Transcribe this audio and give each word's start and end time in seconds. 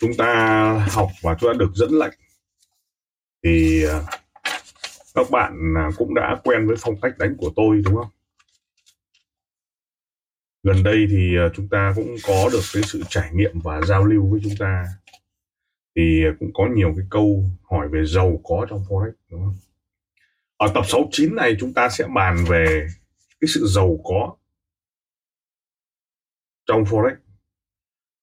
chúng 0.00 0.14
ta 0.18 0.72
học 0.90 1.10
và 1.22 1.36
chúng 1.40 1.52
ta 1.52 1.56
được 1.58 1.70
dẫn 1.74 1.90
lệnh, 1.90 2.14
thì 3.42 3.84
à, 3.84 4.00
các 5.14 5.30
bạn 5.30 5.74
à, 5.76 5.90
cũng 5.96 6.14
đã 6.14 6.40
quen 6.44 6.66
với 6.66 6.76
phong 6.80 7.00
cách 7.00 7.18
đánh 7.18 7.36
của 7.38 7.52
tôi, 7.56 7.82
đúng 7.84 7.94
không? 7.94 8.10
Gần 10.62 10.82
đây 10.82 11.06
thì 11.10 11.36
à, 11.36 11.48
chúng 11.54 11.68
ta 11.68 11.92
cũng 11.96 12.16
có 12.26 12.48
được 12.52 12.62
cái 12.74 12.82
sự 12.82 13.02
trải 13.08 13.30
nghiệm 13.32 13.60
và 13.60 13.80
giao 13.82 14.04
lưu 14.04 14.30
với 14.30 14.40
chúng 14.44 14.56
ta 14.58 14.84
thì 15.96 16.22
cũng 16.40 16.50
có 16.54 16.68
nhiều 16.74 16.94
cái 16.96 17.06
câu 17.10 17.44
hỏi 17.70 17.88
về 17.88 18.06
giàu 18.06 18.40
có 18.44 18.66
trong 18.70 18.84
forex, 18.88 19.12
đúng 19.30 19.44
không? 19.44 19.56
Ở 20.56 20.68
tập 20.74 20.84
69 20.88 21.36
này 21.36 21.56
chúng 21.60 21.72
ta 21.74 21.88
sẽ 21.88 22.04
bàn 22.14 22.44
về 22.48 22.86
cái 23.40 23.48
sự 23.48 23.66
giàu 23.66 24.00
có 24.04 24.36
trong 26.66 26.84
forex 26.84 27.16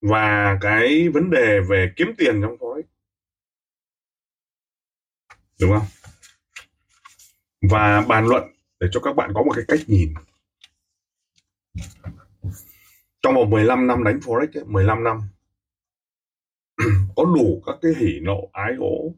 và 0.00 0.58
cái 0.60 1.08
vấn 1.08 1.30
đề 1.30 1.60
về 1.68 1.92
kiếm 1.96 2.08
tiền 2.18 2.42
trong 2.42 2.58
khối. 2.58 2.82
Đúng 5.60 5.70
không? 5.72 5.86
Và 7.70 8.04
bàn 8.08 8.26
luận 8.26 8.42
để 8.80 8.86
cho 8.92 9.00
các 9.00 9.16
bạn 9.16 9.30
có 9.34 9.42
một 9.42 9.52
cái 9.56 9.64
cách 9.68 9.80
nhìn. 9.86 10.14
Trong 13.22 13.34
vòng 13.34 13.50
15 13.50 13.86
năm 13.86 14.04
đánh 14.04 14.18
forex 14.18 14.46
ấy, 14.54 14.64
15 14.66 15.04
năm 15.04 15.20
có 17.16 17.24
đủ 17.24 17.62
các 17.66 17.74
cái 17.82 17.92
hỉ 17.96 18.20
nộ 18.20 18.50
ái 18.52 18.74
ố 18.78 19.14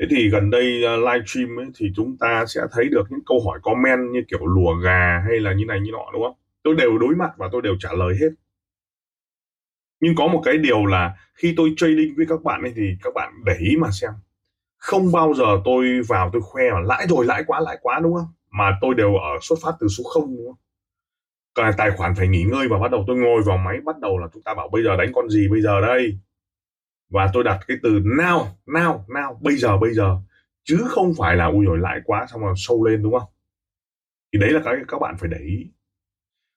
thế 0.00 0.06
thì 0.10 0.28
gần 0.28 0.50
đây 0.50 0.82
uh, 0.84 0.98
live 0.98 1.24
stream 1.26 1.58
ấy, 1.58 1.66
thì 1.74 1.92
chúng 1.96 2.16
ta 2.20 2.44
sẽ 2.48 2.60
thấy 2.72 2.88
được 2.88 3.04
những 3.10 3.24
câu 3.26 3.40
hỏi 3.46 3.58
comment 3.62 4.10
như 4.12 4.22
kiểu 4.28 4.46
lùa 4.46 4.74
gà 4.74 5.22
hay 5.28 5.40
là 5.40 5.52
như 5.52 5.64
này 5.64 5.80
như 5.80 5.90
nọ 5.92 6.10
đúng 6.12 6.22
không? 6.22 6.36
Tôi 6.62 6.74
đều 6.74 6.98
đối 6.98 7.14
mặt 7.14 7.30
và 7.36 7.48
tôi 7.52 7.62
đều 7.62 7.76
trả 7.80 7.92
lời 7.92 8.14
hết 8.20 8.28
nhưng 10.00 10.14
có 10.14 10.26
một 10.26 10.42
cái 10.44 10.58
điều 10.58 10.86
là 10.86 11.16
khi 11.34 11.54
tôi 11.56 11.74
trading 11.76 12.14
với 12.16 12.26
các 12.28 12.42
bạn 12.42 12.62
ấy 12.62 12.72
thì 12.76 12.96
các 13.02 13.14
bạn 13.14 13.32
để 13.44 13.56
ý 13.60 13.76
mà 13.76 13.88
xem. 13.92 14.10
Không 14.76 15.12
bao 15.12 15.34
giờ 15.34 15.44
tôi 15.64 16.00
vào 16.08 16.30
tôi 16.32 16.42
khoe 16.42 16.64
là 16.64 16.80
lãi 16.80 17.06
rồi, 17.08 17.26
lãi 17.26 17.44
quá 17.46 17.60
lãi 17.60 17.76
quá, 17.80 18.00
đúng 18.02 18.14
không? 18.14 18.28
Mà 18.50 18.78
tôi 18.80 18.94
đều 18.94 19.14
ở 19.14 19.38
xuất 19.42 19.58
phát 19.62 19.72
từ 19.80 19.88
số 19.88 20.04
không, 20.04 20.36
đúng 20.36 20.46
không? 20.46 20.56
Cái 21.54 21.72
tài 21.78 21.90
khoản 21.90 22.14
phải 22.14 22.28
nghỉ 22.28 22.42
ngơi 22.42 22.68
và 22.68 22.78
bắt 22.78 22.90
đầu 22.90 23.04
tôi 23.06 23.16
ngồi 23.16 23.42
vào 23.42 23.56
máy, 23.56 23.80
bắt 23.84 23.98
đầu 23.98 24.18
là 24.18 24.26
chúng 24.34 24.42
ta 24.42 24.54
bảo 24.54 24.68
bây 24.68 24.84
giờ 24.84 24.96
đánh 24.96 25.12
con 25.14 25.28
gì, 25.28 25.48
bây 25.48 25.62
giờ 25.62 25.80
đây. 25.80 26.18
Và 27.10 27.30
tôi 27.32 27.44
đặt 27.44 27.60
cái 27.66 27.76
từ 27.82 27.90
now 27.90 28.44
now 28.66 29.04
now, 29.06 29.38
bây 29.42 29.56
giờ 29.56 29.76
bây 29.76 29.94
giờ. 29.94 30.16
Chứ 30.64 30.84
không 30.88 31.12
phải 31.18 31.36
là 31.36 31.46
ui 31.46 31.64
rồi 31.66 31.78
lãi 31.78 32.00
quá 32.04 32.26
xong 32.32 32.40
rồi 32.40 32.54
sâu 32.56 32.84
lên, 32.84 33.02
đúng 33.02 33.18
không? 33.18 33.28
Thì 34.32 34.38
đấy 34.38 34.50
là 34.50 34.60
cái 34.64 34.74
các 34.88 34.98
bạn 35.00 35.16
phải 35.18 35.28
để 35.30 35.38
ý. 35.38 35.66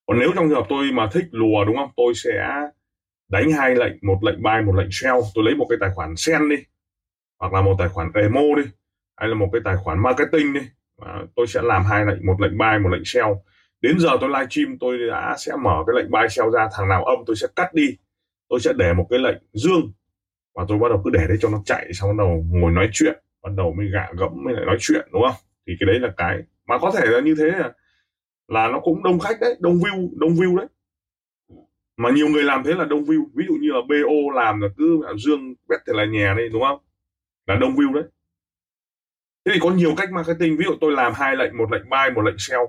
Còn 0.07 0.19
nếu 0.19 0.31
trong 0.35 0.49
trường 0.49 0.55
hợp 0.55 0.65
tôi 0.69 0.91
mà 0.93 1.09
thích 1.11 1.25
lùa, 1.31 1.65
đúng 1.65 1.75
không? 1.75 1.91
Tôi 1.97 2.13
sẽ 2.15 2.49
đánh 3.29 3.51
hai 3.51 3.75
lệnh 3.75 3.93
một 4.01 4.23
lệnh 4.23 4.43
buy 4.43 4.61
một 4.65 4.75
lệnh 4.75 4.89
sell. 4.91 5.17
Tôi 5.35 5.43
lấy 5.43 5.55
một 5.55 5.65
cái 5.69 5.77
tài 5.81 5.89
khoản 5.95 6.15
sen 6.15 6.49
đi 6.49 6.55
hoặc 7.39 7.53
là 7.53 7.61
một 7.61 7.75
tài 7.79 7.89
khoản 7.89 8.11
demo 8.15 8.41
đi 8.57 8.63
hay 9.17 9.29
là 9.29 9.35
một 9.35 9.49
cái 9.53 9.61
tài 9.65 9.75
khoản 9.75 9.99
marketing 9.99 10.53
đi. 10.53 10.61
À, 11.01 11.21
tôi 11.35 11.47
sẽ 11.47 11.61
làm 11.63 11.83
hai 11.85 12.05
lệnh 12.05 12.25
một 12.25 12.41
lệnh 12.41 12.57
buy 12.57 12.79
một 12.83 12.89
lệnh 12.89 13.05
sell. 13.05 13.27
Đến 13.81 13.99
giờ 13.99 14.09
tôi 14.21 14.29
live 14.29 14.47
stream, 14.49 14.77
tôi 14.79 14.97
đã 15.07 15.35
sẽ 15.37 15.51
mở 15.61 15.83
cái 15.87 16.01
lệnh 16.01 16.11
buy 16.11 16.27
sell 16.29 16.49
ra. 16.53 16.69
Thằng 16.77 16.89
nào 16.89 17.05
âm 17.05 17.17
tôi 17.27 17.35
sẽ 17.35 17.47
cắt 17.55 17.73
đi. 17.73 17.97
Tôi 18.49 18.59
sẽ 18.59 18.73
để 18.77 18.93
một 18.93 19.07
cái 19.09 19.19
lệnh 19.19 19.37
dương. 19.53 19.91
Và 20.55 20.65
tôi 20.67 20.79
bắt 20.79 20.87
đầu 20.89 21.01
cứ 21.05 21.09
để 21.09 21.27
đấy 21.27 21.37
cho 21.41 21.49
nó 21.49 21.61
chạy 21.65 21.93
xong 21.93 22.09
bắt 22.09 22.23
đầu 22.23 22.45
ngồi 22.49 22.71
nói 22.71 22.89
chuyện 22.93 23.19
bắt 23.43 23.49
đầu 23.57 23.73
mới 23.73 23.87
gạ 23.93 24.07
gẫm 24.17 24.31
mới 24.43 24.53
lại 24.53 24.65
nói 24.65 24.77
chuyện 24.79 25.07
đúng 25.13 25.21
không? 25.21 25.35
Thì 25.67 25.73
cái 25.79 25.87
đấy 25.87 25.99
là 25.99 26.13
cái 26.17 26.37
mà 26.67 26.77
có 26.77 26.91
thể 26.91 27.05
là 27.05 27.19
như 27.19 27.35
thế 27.37 27.45
là 27.45 27.71
là 28.47 28.67
nó 28.67 28.79
cũng 28.79 29.03
đông 29.03 29.19
khách 29.19 29.39
đấy 29.41 29.55
đông 29.59 29.75
view 29.75 30.09
đông 30.19 30.33
view 30.33 30.57
đấy 30.57 30.67
mà 31.99 32.09
nhiều 32.11 32.27
người 32.27 32.43
làm 32.43 32.63
thế 32.63 32.73
là 32.73 32.85
đông 32.85 33.03
view. 33.03 33.25
Ví 33.35 33.45
dụ 33.47 33.53
như 33.53 33.69
là 33.71 33.81
bo 33.89 34.41
làm 34.41 34.61
là 34.61 34.67
cứ 34.77 35.01
dương 35.17 35.55
quét 35.67 35.77
thì 35.87 35.93
là 35.95 36.05
nhà 36.05 36.33
đây 36.37 36.49
đúng 36.49 36.61
không? 36.61 36.79
Là 37.47 37.55
đông 37.55 37.75
view 37.75 37.93
đấy. 37.93 38.03
Thế 39.45 39.51
thì 39.53 39.59
có 39.61 39.71
nhiều 39.71 39.93
cách 39.97 40.11
marketing. 40.11 40.57
Ví 40.57 40.65
dụ 40.65 40.71
tôi 40.81 40.91
làm 40.91 41.13
hai 41.15 41.35
lệnh 41.35 41.57
một 41.57 41.71
lệnh 41.71 41.89
buy 41.89 42.15
một 42.15 42.21
lệnh 42.21 42.35
sell. 42.37 42.61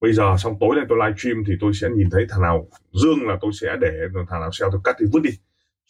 Bây 0.00 0.12
giờ 0.12 0.36
xong 0.38 0.56
tối 0.60 0.76
nay 0.76 0.84
tôi 0.88 0.98
live 0.98 1.16
stream 1.18 1.44
thì 1.46 1.52
tôi 1.60 1.72
sẽ 1.74 1.88
nhìn 1.96 2.10
thấy 2.10 2.26
thằng 2.28 2.42
nào 2.42 2.68
dương 2.92 3.26
là 3.28 3.38
tôi 3.40 3.52
sẽ 3.60 3.76
để 3.80 3.92
thằng 4.28 4.40
nào 4.40 4.50
sell 4.52 4.70
tôi 4.72 4.80
cắt 4.84 4.96
thì 4.98 5.06
vứt 5.12 5.20
đi. 5.22 5.30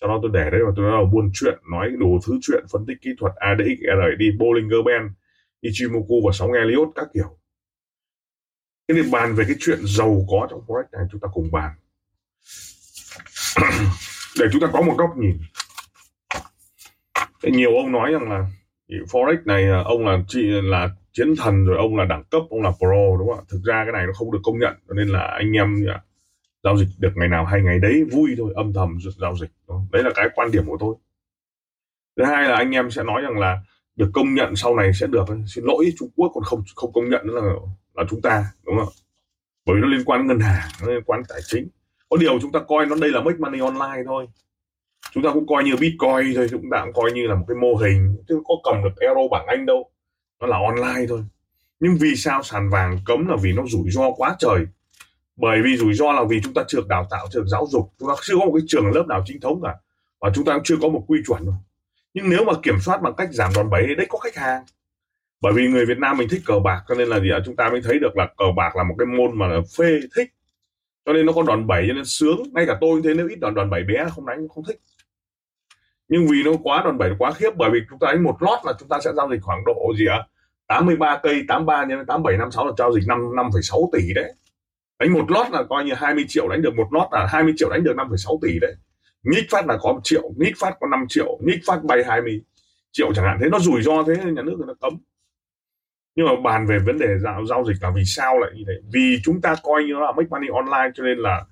Cho 0.00 0.06
nó 0.06 0.18
tôi 0.22 0.30
để 0.34 0.50
đấy 0.50 0.60
và 0.66 0.72
tôi 0.76 0.84
bắt 0.86 0.96
đầu 0.96 1.06
buôn 1.12 1.30
chuyện 1.34 1.58
nói 1.70 1.90
đủ 1.98 2.18
thứ 2.26 2.38
chuyện 2.42 2.64
phân 2.72 2.86
tích 2.86 2.96
kỹ 3.00 3.10
thuật 3.18 3.32
ADX, 3.36 3.78
RD, 4.00 4.22
Bollinger 4.38 4.84
Band, 4.86 5.10
Ichimoku 5.60 6.26
và 6.26 6.32
sóng 6.32 6.52
Elliott 6.52 6.88
các 6.94 7.08
kiểu. 7.14 7.38
Thế 8.88 8.94
thì 8.94 9.10
bàn 9.12 9.34
về 9.34 9.44
cái 9.46 9.56
chuyện 9.60 9.78
giàu 9.82 10.26
có 10.30 10.46
trong 10.50 10.60
forex 10.66 10.84
này 10.92 11.02
chúng 11.10 11.20
ta 11.20 11.28
cùng 11.32 11.48
bàn. 11.52 11.70
để 14.40 14.46
chúng 14.52 14.60
ta 14.60 14.66
có 14.72 14.82
một 14.82 14.94
góc 14.98 15.10
nhìn. 15.16 15.38
Nhiều 17.42 17.76
ông 17.76 17.92
nói 17.92 18.12
rằng 18.12 18.30
là 18.30 18.46
forex 18.88 19.36
này 19.44 19.64
à, 19.64 19.82
ông 19.84 20.06
là 20.06 20.18
chỉ 20.28 20.42
là 20.42 20.88
chiến 21.12 21.36
thần, 21.36 21.64
rồi 21.64 21.76
ông 21.76 21.96
là 21.96 22.04
đẳng 22.04 22.24
cấp, 22.30 22.42
ông 22.50 22.62
là 22.62 22.70
pro, 22.70 23.18
đúng 23.18 23.28
không 23.28 23.38
ạ? 23.38 23.46
Thực 23.48 23.60
ra 23.64 23.84
cái 23.84 23.92
này 23.92 24.06
nó 24.06 24.12
không 24.12 24.32
được 24.32 24.38
công 24.42 24.58
nhận, 24.58 24.74
cho 24.88 24.94
nên 24.94 25.08
là 25.08 25.20
anh 25.20 25.52
em 25.52 25.86
à, 25.88 26.02
giao 26.64 26.76
dịch 26.76 26.88
được 26.98 27.12
ngày 27.14 27.28
nào 27.28 27.44
hay 27.44 27.60
ngày 27.62 27.78
đấy 27.78 28.04
vui 28.12 28.34
thôi, 28.38 28.52
âm 28.56 28.72
thầm 28.72 28.98
giao 29.20 29.36
dịch 29.36 29.50
đấy 29.92 30.02
là 30.02 30.10
cái 30.14 30.28
quan 30.34 30.50
điểm 30.50 30.66
của 30.66 30.76
tôi. 30.80 30.94
Thứ 32.16 32.24
hai 32.24 32.48
là 32.48 32.56
anh 32.56 32.70
em 32.70 32.90
sẽ 32.90 33.02
nói 33.02 33.22
rằng 33.22 33.38
là 33.38 33.60
được 33.96 34.10
công 34.14 34.34
nhận 34.34 34.56
sau 34.56 34.76
này 34.76 34.92
sẽ 34.92 35.06
được 35.06 35.28
à, 35.28 35.34
xin 35.46 35.64
lỗi, 35.64 35.92
Trung 35.98 36.10
Quốc 36.16 36.32
còn 36.34 36.44
không 36.44 36.62
không 36.74 36.92
công 36.92 37.10
nhận 37.10 37.26
nữa 37.26 37.40
là 37.40 37.52
là 37.94 38.04
chúng 38.10 38.20
ta, 38.22 38.44
đúng 38.66 38.78
không 38.78 38.88
bởi 39.66 39.76
vì 39.76 39.80
nó 39.80 39.88
liên 39.88 40.04
quan 40.04 40.20
đến 40.20 40.28
ngân 40.28 40.40
hàng, 40.40 40.68
nó 40.82 40.92
liên 40.92 41.02
quan 41.06 41.20
đến 41.20 41.26
tài 41.28 41.40
chính 41.46 41.68
có 42.14 42.18
điều 42.18 42.40
chúng 42.40 42.52
ta 42.52 42.60
coi 42.68 42.86
nó 42.86 42.96
đây 43.00 43.10
là 43.10 43.20
make 43.20 43.38
money 43.38 43.60
online 43.60 44.02
thôi. 44.06 44.26
Chúng 45.12 45.22
ta 45.22 45.30
cũng 45.32 45.46
coi 45.46 45.64
như 45.64 45.76
bitcoin 45.76 46.34
thôi, 46.34 46.46
chúng 46.50 46.62
ta 46.72 46.82
cũng 46.84 46.92
coi 46.92 47.12
như 47.12 47.26
là 47.26 47.34
một 47.34 47.44
cái 47.48 47.56
mô 47.56 47.74
hình, 47.74 48.16
chứ 48.28 48.42
có 48.44 48.54
cầm 48.64 48.84
được 48.84 49.00
euro 49.00 49.20
bảng 49.30 49.46
anh 49.46 49.66
đâu. 49.66 49.90
Nó 50.40 50.46
là 50.46 50.58
online 50.58 51.06
thôi. 51.08 51.20
Nhưng 51.80 51.96
vì 52.00 52.16
sao 52.16 52.42
sàn 52.42 52.70
vàng 52.70 52.98
cấm 53.06 53.26
là 53.28 53.36
vì 53.42 53.52
nó 53.52 53.62
rủi 53.66 53.90
ro 53.90 54.10
quá 54.10 54.36
trời? 54.38 54.66
Bởi 55.36 55.62
vì 55.64 55.76
rủi 55.76 55.94
ro 55.94 56.12
là 56.12 56.24
vì 56.28 56.40
chúng 56.44 56.54
ta 56.54 56.62
chưa 56.68 56.78
được 56.78 56.88
đào 56.88 57.06
tạo, 57.10 57.26
chưa 57.32 57.40
được 57.40 57.46
giáo 57.48 57.66
dục. 57.70 57.92
Chúng 57.98 58.08
ta 58.08 58.14
chưa 58.22 58.34
có 58.38 58.46
một 58.46 58.52
cái 58.54 58.64
trường 58.66 58.90
lớp 58.90 59.04
nào 59.08 59.22
chính 59.26 59.40
thống 59.40 59.60
cả. 59.62 59.74
Và 60.20 60.30
chúng 60.34 60.44
ta 60.44 60.54
cũng 60.54 60.64
chưa 60.64 60.76
có 60.82 60.88
một 60.88 61.04
quy 61.08 61.18
chuẩn 61.26 61.46
nhưng 62.14 62.30
nếu 62.30 62.44
mà 62.44 62.52
kiểm 62.62 62.80
soát 62.80 63.02
bằng 63.02 63.14
cách 63.16 63.28
giảm 63.32 63.52
đòn 63.56 63.70
bẩy 63.70 63.84
thì 63.88 63.94
đấy 63.94 64.06
có 64.08 64.18
khách 64.18 64.36
hàng. 64.36 64.64
Bởi 65.40 65.52
vì 65.52 65.68
người 65.68 65.86
Việt 65.86 65.98
Nam 65.98 66.18
mình 66.18 66.28
thích 66.28 66.42
cờ 66.46 66.58
bạc, 66.58 66.84
cho 66.88 66.94
nên 66.94 67.08
là 67.08 67.20
gì 67.20 67.30
ạ? 67.30 67.38
Chúng 67.46 67.56
ta 67.56 67.68
mới 67.70 67.80
thấy 67.84 67.98
được 67.98 68.16
là 68.16 68.26
cờ 68.36 68.44
bạc 68.56 68.76
là 68.76 68.84
một 68.84 68.94
cái 68.98 69.06
môn 69.06 69.38
mà 69.38 69.46
phê 69.78 70.00
thích 70.16 70.33
cho 71.06 71.12
nên 71.12 71.26
nó 71.26 71.32
có 71.32 71.42
đòn 71.42 71.66
bẩy 71.66 71.84
cho 71.88 71.94
nên 71.94 72.04
sướng. 72.04 72.42
Ngay 72.52 72.66
cả 72.66 72.78
tôi 72.80 73.00
thế 73.04 73.14
nếu 73.14 73.28
ít 73.28 73.36
đòn 73.40 73.54
đòn 73.54 73.70
bẩy 73.70 73.82
bé 73.84 74.06
không 74.10 74.26
đánh 74.26 74.48
không 74.48 74.64
thích. 74.64 74.80
Nhưng 76.08 76.26
vì 76.26 76.42
nó 76.44 76.50
quá 76.62 76.82
đòn 76.84 76.98
bẩy 76.98 77.10
quá 77.18 77.32
khiếp 77.32 77.50
bởi 77.56 77.70
vì 77.72 77.80
chúng 77.90 77.98
ta 77.98 78.06
đánh 78.12 78.22
một 78.22 78.36
lót 78.40 78.58
là 78.64 78.72
chúng 78.78 78.88
ta 78.88 78.98
sẽ 79.04 79.12
giao 79.16 79.28
dịch 79.30 79.42
khoảng 79.42 79.64
độ 79.64 79.94
gì 79.98 80.06
ạ? 80.06 80.16
à? 80.16 80.26
83 80.66 81.20
cây 81.22 81.44
83 81.48 81.84
nhân 81.84 82.06
87 82.06 82.38
56 82.38 82.66
là 82.66 82.72
giao 82.78 82.92
dịch 82.92 83.08
5 83.08 83.18
5,6 83.18 83.90
tỷ 83.92 84.14
đấy. 84.14 84.32
Đánh 84.98 85.12
một 85.12 85.30
lót 85.30 85.50
là 85.50 85.62
coi 85.62 85.84
như 85.84 85.92
20 85.94 86.24
triệu 86.28 86.48
đánh 86.48 86.62
được 86.62 86.74
một 86.76 86.88
lót 86.92 87.08
là 87.12 87.26
20 87.26 87.54
triệu 87.56 87.70
đánh 87.70 87.84
được 87.84 87.96
5,6 87.96 88.38
tỷ 88.42 88.58
đấy. 88.58 88.74
Nhích 89.22 89.50
phát 89.50 89.66
là 89.66 89.76
có 89.80 89.92
1 89.92 90.00
triệu 90.04 90.22
nhích 90.36 90.54
phát 90.58 90.74
có 90.80 90.86
5 90.90 91.04
triệu 91.08 91.38
nhích 91.46 91.60
phát 91.66 91.84
bay 91.84 92.04
20 92.04 92.42
triệu 92.92 93.14
chẳng 93.14 93.24
hạn. 93.24 93.38
Thế 93.42 93.48
nó 93.48 93.58
rủi 93.58 93.82
ro 93.82 94.02
thế 94.06 94.14
nhà 94.16 94.42
nước 94.42 94.54
người 94.56 94.66
ta 94.68 94.74
cấm 94.80 94.98
nhưng 96.14 96.26
mà 96.26 96.32
bàn 96.44 96.66
về 96.66 96.78
vấn 96.78 96.98
đề 96.98 97.18
giao, 97.18 97.46
giao 97.46 97.64
dịch 97.64 97.82
là 97.82 97.90
vì 97.90 98.04
sao 98.04 98.38
lại 98.38 98.50
như 98.54 98.64
thế? 98.66 98.72
Vì 98.92 99.18
chúng 99.24 99.40
ta 99.40 99.54
coi 99.62 99.84
như 99.84 99.94
là 99.94 100.12
make 100.16 100.28
money 100.30 100.48
online 100.54 100.90
cho 100.94 101.04
nên 101.04 101.18
là 101.18 101.44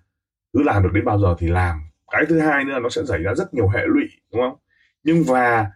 cứ 0.53 0.63
làm 0.63 0.83
được 0.83 0.91
đến 0.93 1.05
bao 1.05 1.19
giờ 1.19 1.35
thì 1.39 1.49
làm. 1.49 1.81
Cái 2.13 2.25
thứ 2.29 2.41
hai 2.41 2.65
nữa 2.65 2.73
là 2.73 2.79
nó 2.79 2.89
sẽ 2.89 3.03
xảy 3.09 3.23
ra 3.23 3.35
rất 3.35 3.55
nhiều 3.55 3.69
hệ 3.69 3.83
lụy 3.87 4.05
đúng 4.33 4.43
không? 4.43 4.59
Nhưng 5.03 5.25
và 5.27 5.67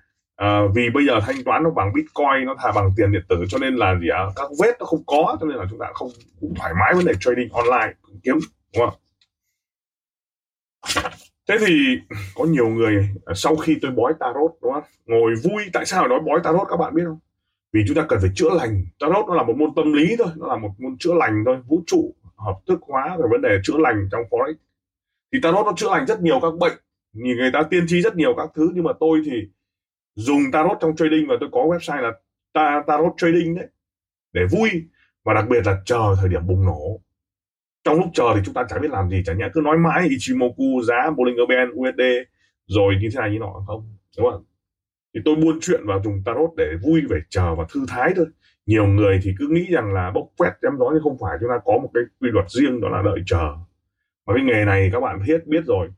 uh, 0.43 0.75
vì 0.75 0.91
bây 0.91 1.07
giờ 1.07 1.21
thanh 1.27 1.45
toán 1.45 1.63
nó 1.63 1.71
bằng 1.71 1.93
bitcoin 1.95 2.47
nó 2.47 2.55
thà 2.63 2.73
bằng 2.73 2.91
tiền 2.97 3.13
điện 3.13 3.23
tử 3.29 3.45
cho 3.49 3.59
nên 3.59 3.77
là 3.77 3.95
gì 4.01 4.09
ạ? 4.09 4.23
Các 4.37 4.51
vết 4.61 4.77
nó 4.81 4.87
không 4.87 5.03
có 5.07 5.37
cho 5.41 5.47
nên 5.47 5.57
là 5.57 5.65
chúng 5.71 5.79
ta 5.79 5.87
không 5.95 6.09
cũng 6.41 6.55
thoải 6.55 6.73
mái 6.81 6.95
vấn 6.95 7.05
đề 7.05 7.13
trading 7.21 7.49
online 7.53 7.93
kiếm 8.23 8.39
đúng 8.75 8.91
không? 8.91 9.01
Thế 11.49 11.57
thì 11.67 11.99
có 12.35 12.45
nhiều 12.45 12.69
người 12.69 13.09
ờ, 13.25 13.35
sau 13.35 13.57
khi 13.57 13.79
tôi 13.83 13.91
bói 13.91 14.13
tarot 14.21 14.51
đúng 14.63 14.73
không? 14.73 14.83
Ngồi 15.07 15.35
vui 15.45 15.63
tại 15.73 15.87
sao 15.87 16.09
nói 16.09 16.21
bói 16.27 16.41
tarot 16.45 16.69
các 16.69 16.77
bạn 16.77 16.95
biết 16.95 17.03
không? 17.07 17.19
Vì 17.73 17.85
chúng 17.87 17.97
ta 17.97 18.07
cần 18.09 18.19
phải 18.21 18.31
chữa 18.35 18.51
lành. 18.51 18.85
Tarot 18.99 19.27
nó 19.29 19.35
là 19.35 19.43
một 19.43 19.55
môn 19.57 19.71
tâm 19.77 19.93
lý 19.93 20.17
thôi, 20.19 20.29
nó 20.37 20.47
là 20.47 20.57
một 20.57 20.71
môn 20.79 20.97
chữa 20.99 21.15
lành 21.15 21.43
thôi, 21.47 21.57
vũ 21.67 21.83
trụ, 21.87 22.15
hợp 22.37 22.57
thức 22.69 22.81
hóa 22.83 23.17
về 23.19 23.25
vấn 23.31 23.43
đề 23.43 23.59
chữa 23.63 23.77
lành 23.79 24.09
trong 24.13 24.23
forex. 24.31 24.55
Thì 25.33 25.39
tarot 25.43 25.67
nó 25.67 25.73
chữa 25.77 25.91
lành 25.91 26.07
rất 26.07 26.21
nhiều 26.21 26.39
các 26.43 26.55
bệnh 26.61 26.79
nhìn 27.13 27.37
người 27.37 27.51
ta 27.53 27.63
tiên 27.71 27.85
tri 27.89 28.01
rất 28.03 28.17
nhiều 28.17 28.35
các 28.37 28.51
thứ, 28.55 28.71
nhưng 28.75 28.85
mà 28.85 28.93
tôi 29.01 29.23
thì 29.25 29.49
dùng 30.15 30.41
tarot 30.53 30.79
trong 30.81 30.97
trading 30.97 31.27
và 31.29 31.35
tôi 31.41 31.49
có 31.53 31.61
website 31.61 32.03
là 32.03 32.13
tarot 32.87 33.13
trading 33.17 33.55
đấy, 33.55 33.67
để 34.33 34.43
vui 34.51 34.71
và 35.25 35.35
đặc 35.35 35.45
biệt 35.49 35.67
là 35.67 35.83
chờ 35.85 36.15
thời 36.21 36.29
điểm 36.29 36.47
bùng 36.47 36.65
nổ. 36.65 37.01
Trong 37.85 37.97
lúc 37.97 38.09
chờ 38.15 38.25
thì 38.35 38.41
chúng 38.45 38.55
ta 38.55 38.65
chẳng 38.69 38.81
biết 38.81 38.91
làm 38.91 39.11
gì 39.11 39.23
chẳng 39.27 39.39
nhẽ 39.39 39.49
cứ 39.55 39.61
nói 39.61 39.77
mãi 39.79 40.09
Ichimoku, 40.09 40.83
giá 40.83 41.11
Bollinger 41.17 41.49
Band 41.49 41.71
USD 41.71 42.03
rồi 42.67 42.95
như 43.01 43.09
thế 43.13 43.21
này 43.21 43.31
như 43.31 43.39
nọ, 43.39 43.65
không, 43.67 43.97
đúng 44.19 44.31
không 44.31 44.45
thì 45.17 45.23
tôi 45.25 45.37
buôn 45.37 45.59
chuyện 45.63 45.81
vào 45.87 46.01
dùng 46.05 46.23
tarot 46.25 46.51
để 46.57 46.67
vui 46.83 47.03
vẻ 47.11 47.17
chờ 47.29 47.55
và 47.55 47.65
thư 47.75 47.81
thái 47.89 48.13
thôi. 48.17 48.27
Nhiều 48.67 48.87
người 48.87 49.21
thì 49.23 49.35
cứ 49.39 49.49
nghĩ 49.51 49.67
rằng 49.71 49.93
là 49.93 50.11
bốc 50.11 50.25
quét 50.37 50.51
chém 50.63 50.73
gió 50.79 50.91
nhưng 50.93 51.03
không 51.03 51.17
phải, 51.21 51.39
chúng 51.41 51.49
ta 51.49 51.59
có 51.65 51.73
một 51.73 51.91
cái 51.95 52.03
quy 52.21 52.29
luật 52.33 52.51
riêng, 52.51 52.81
đó 52.81 52.89
là 52.89 53.03
đợi 53.03 53.19
chờ. 53.27 53.55
Và 54.27 54.35
cái 54.35 54.45
nghề 54.45 54.65
này 54.65 54.91
các 54.93 55.01
bạn 55.01 55.19
biết 55.27 55.47
biết 55.47 55.65
rồi, 55.67 55.89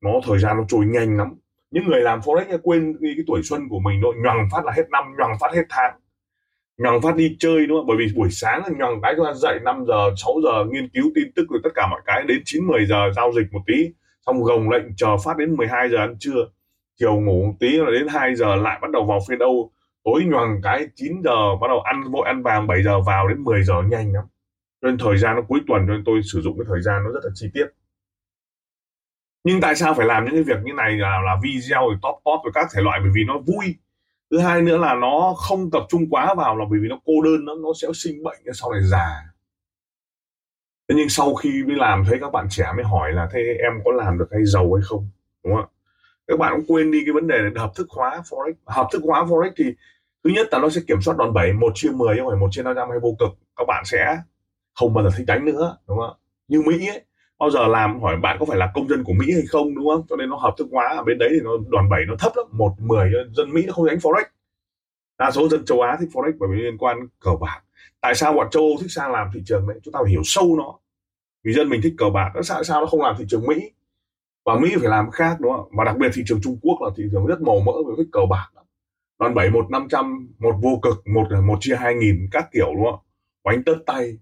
nó 0.00 0.10
thời 0.26 0.38
gian 0.38 0.56
nó 0.56 0.64
trôi 0.68 0.86
nhanh 0.86 1.16
lắm. 1.16 1.34
Những 1.70 1.86
người 1.86 2.00
làm 2.00 2.20
forex 2.20 2.58
quên 2.62 2.96
đi 3.00 3.14
cái 3.16 3.24
tuổi 3.26 3.42
xuân 3.42 3.68
của 3.68 3.78
mình 3.78 4.00
thôi, 4.02 4.14
nhoằng 4.24 4.48
phát 4.52 4.64
là 4.64 4.72
hết 4.76 4.90
năm, 4.90 5.04
nhoằng 5.18 5.36
phát 5.40 5.54
hết 5.54 5.64
tháng. 5.68 5.94
Nhoằng 6.78 7.02
phát 7.02 7.16
đi 7.16 7.36
chơi 7.38 7.66
đúng 7.66 7.78
không? 7.78 7.86
Bởi 7.86 7.96
vì 7.96 8.06
buổi 8.16 8.28
sáng 8.30 8.62
là 8.62 8.68
nhoằng 8.78 9.00
cái 9.02 9.14
chúng 9.16 9.26
ta 9.26 9.32
dậy 9.34 9.58
5 9.64 9.84
giờ 9.88 10.10
6 10.16 10.34
giờ, 10.44 10.64
nghiên 10.70 10.88
cứu 10.88 11.10
tin 11.14 11.32
tức 11.36 11.46
rồi 11.50 11.60
tất 11.64 11.70
cả 11.74 11.86
mọi 11.90 12.00
cái, 12.06 12.22
đến 12.28 12.42
9 12.44 12.66
10 12.66 12.86
giờ 12.86 13.10
giao 13.16 13.32
dịch 13.32 13.52
một 13.52 13.62
tí. 13.66 13.92
Xong 14.26 14.42
gồng 14.42 14.70
lệnh 14.70 14.96
chờ 14.96 15.16
phát 15.24 15.36
đến 15.36 15.56
12 15.56 15.88
giờ 15.90 15.98
ăn 15.98 16.16
trưa 16.18 16.48
chiều 16.98 17.20
ngủ 17.20 17.44
một 17.46 17.54
tí 17.60 17.78
rồi 17.78 17.92
đến 17.92 18.08
2 18.08 18.34
giờ 18.34 18.56
lại 18.56 18.78
bắt 18.82 18.90
đầu 18.90 19.04
vào 19.04 19.18
phiên 19.28 19.38
Âu 19.38 19.70
tối 20.04 20.24
nhoằng 20.24 20.60
cái 20.62 20.86
9 20.94 21.22
giờ 21.24 21.56
bắt 21.60 21.68
đầu 21.68 21.80
ăn, 21.80 22.02
vội 22.12 22.26
ăn 22.26 22.42
vàng 22.42 22.66
7 22.66 22.82
giờ 22.82 23.00
vào 23.00 23.28
đến 23.28 23.44
10 23.44 23.62
giờ 23.62 23.74
nhanh 23.82 24.12
lắm. 24.12 24.24
Nên 24.82 24.98
thời 24.98 25.18
gian 25.18 25.36
nó 25.36 25.42
cuối 25.42 25.60
tuần, 25.66 25.86
cho 25.86 25.92
nên 25.92 26.04
tôi 26.04 26.20
sử 26.32 26.40
dụng 26.40 26.58
cái 26.58 26.64
thời 26.68 26.82
gian 26.82 27.04
nó 27.04 27.10
rất 27.10 27.20
là 27.24 27.30
chi 27.34 27.50
tiết. 27.54 27.66
Nhưng 29.44 29.60
tại 29.60 29.74
sao 29.74 29.94
phải 29.94 30.06
làm 30.06 30.24
những 30.24 30.34
cái 30.34 30.42
việc 30.42 30.62
như 30.64 30.72
này 30.72 30.92
là 30.92 31.20
là 31.26 31.36
video 31.42 31.80
rồi 31.80 31.96
top 32.02 32.14
top 32.24 32.40
rồi 32.44 32.52
các 32.54 32.68
thể 32.74 32.82
loại? 32.82 33.00
Bởi 33.02 33.10
vì 33.14 33.24
nó 33.24 33.38
vui. 33.38 33.76
Thứ 34.30 34.38
hai 34.38 34.62
nữa 34.62 34.78
là 34.78 34.94
nó 34.94 35.34
không 35.36 35.70
tập 35.70 35.82
trung 35.88 36.10
quá 36.10 36.34
vào 36.34 36.56
là 36.56 36.64
bởi 36.70 36.78
vì 36.82 36.88
nó 36.88 36.98
cô 37.04 37.12
đơn 37.24 37.44
nó 37.44 37.54
nó 37.54 37.68
sẽ 37.82 37.88
sinh 37.94 38.22
bệnh 38.22 38.38
sau 38.54 38.72
này 38.72 38.82
già. 38.82 39.08
Thế 40.88 40.94
nhưng 40.98 41.08
sau 41.08 41.34
khi 41.34 41.64
mới 41.66 41.76
làm, 41.76 42.04
thấy 42.04 42.18
các 42.20 42.32
bạn 42.32 42.46
trẻ 42.50 42.72
mới 42.76 42.84
hỏi 42.84 43.12
là 43.12 43.28
thế 43.32 43.40
em 43.62 43.72
có 43.84 43.92
làm 43.92 44.18
được 44.18 44.28
hay 44.32 44.44
giàu 44.44 44.72
hay 44.74 44.82
không? 44.84 45.08
Đúng 45.44 45.54
không 45.56 45.68
các 46.26 46.38
bạn 46.38 46.52
cũng 46.56 46.64
quên 46.68 46.90
đi 46.90 46.98
cái 47.06 47.12
vấn 47.12 47.26
đề 47.26 47.38
là 47.38 47.50
hợp 47.56 47.72
thức 47.76 47.86
hóa 47.90 48.22
forex. 48.30 48.52
Hợp 48.66 48.88
thức 48.92 49.02
hóa 49.04 49.24
forex 49.24 49.50
thì 49.56 49.64
thứ 50.24 50.30
nhất 50.30 50.48
là 50.52 50.58
nó 50.58 50.68
sẽ 50.68 50.80
kiểm 50.86 51.00
soát 51.00 51.16
đòn 51.16 51.32
bẩy 51.32 51.52
một 51.52 51.72
chia 51.74 51.90
10 51.90 52.16
không 52.18 52.28
phải 52.28 52.40
một 52.40 52.48
chia 52.50 52.62
500 52.62 52.90
hay 52.90 52.98
vô 53.02 53.16
cực. 53.18 53.28
Các 53.56 53.64
bạn 53.68 53.84
sẽ 53.86 54.18
không 54.74 54.94
bao 54.94 55.04
giờ 55.04 55.10
thích 55.16 55.24
đánh 55.26 55.44
nữa, 55.44 55.78
đúng 55.88 55.98
không 55.98 56.16
như 56.48 56.62
mỹ 56.66 56.86
ấy, 56.86 57.04
bao 57.38 57.50
giờ 57.50 57.66
làm 57.66 58.02
hỏi 58.02 58.16
bạn 58.16 58.36
có 58.40 58.46
phải 58.46 58.58
là 58.58 58.70
công 58.74 58.88
dân 58.88 59.04
của 59.04 59.12
mỹ 59.12 59.26
hay 59.32 59.42
không, 59.48 59.74
đúng 59.74 59.88
không? 59.88 60.06
Cho 60.08 60.16
nên 60.16 60.30
nó 60.30 60.36
hợp 60.36 60.54
thức 60.58 60.66
hóa, 60.72 60.94
ở 60.96 61.02
bên 61.02 61.18
đấy 61.18 61.28
thì 61.32 61.40
nó, 61.44 61.50
đòn 61.68 61.88
bẩy 61.88 62.00
nó 62.08 62.14
thấp 62.18 62.32
lắm, 62.36 62.46
một 62.52 62.74
mười 62.78 63.12
dân 63.32 63.52
mỹ 63.52 63.62
nó 63.66 63.72
không 63.72 63.86
đánh 63.86 63.96
forex. 63.96 64.24
Đa 65.18 65.30
số 65.30 65.48
dân 65.48 65.64
châu 65.64 65.80
á 65.80 65.96
thích 66.00 66.08
forex 66.12 66.32
bởi 66.38 66.48
vì 66.52 66.62
liên 66.62 66.78
quan 66.78 66.98
cờ 67.20 67.30
bạc. 67.40 67.60
Tại 68.00 68.14
sao 68.14 68.32
bọn 68.32 68.50
châu 68.50 68.62
âu 68.62 68.76
thích 68.80 68.90
sang 68.90 69.12
làm 69.12 69.30
thị 69.34 69.40
trường 69.46 69.68
đấy? 69.68 69.80
Chúng 69.82 69.92
ta 69.92 70.00
phải 70.02 70.10
hiểu 70.10 70.22
sâu 70.24 70.56
nó. 70.58 70.78
Vì 71.44 71.52
dân 71.52 71.68
mình 71.68 71.80
thích 71.82 71.94
cờ 71.98 72.10
bạc 72.10 72.32
nó 72.34 72.42
sao 72.42 72.64
sao 72.64 72.80
nó 72.80 72.86
không 72.86 73.02
làm 73.02 73.14
thị 73.18 73.24
trường 73.28 73.46
mỹ? 73.46 73.70
Và 74.44 74.58
mỹ 74.58 74.70
phải 74.80 74.88
làm 74.88 75.10
khác, 75.10 75.36
đúng 75.40 75.52
không? 75.52 75.68
Và 75.72 75.84
đặc 75.84 75.96
biệt 75.98 76.08
thị 76.14 76.22
trường 76.26 76.40
trung 76.42 76.58
quốc 76.62 76.78
là 76.82 76.90
thị 76.96 77.04
trường 77.12 77.26
rất 77.26 77.40
màu 77.40 77.60
mỡ 77.60 77.72
với 77.86 77.94
thích 77.98 78.08
cờ 78.12 78.20
bạc 78.30 78.48
đòn 79.20 79.34
bẩy 79.34 79.50
một 79.50 79.70
năm 79.70 79.86
trăm, 79.90 80.28
một 80.38 80.54
vô 80.62 80.78
cực, 80.82 81.06
một 81.06 81.28
một 81.44 81.58
chia 81.60 81.76
hai 81.76 81.94
nghìn, 81.94 82.28
các 82.30 82.48
kiểu, 82.52 82.74
đúng 82.74 82.84
không? 82.84 83.00
Đánh 83.44 83.62
tất 83.66 83.76
tay. 83.86 84.18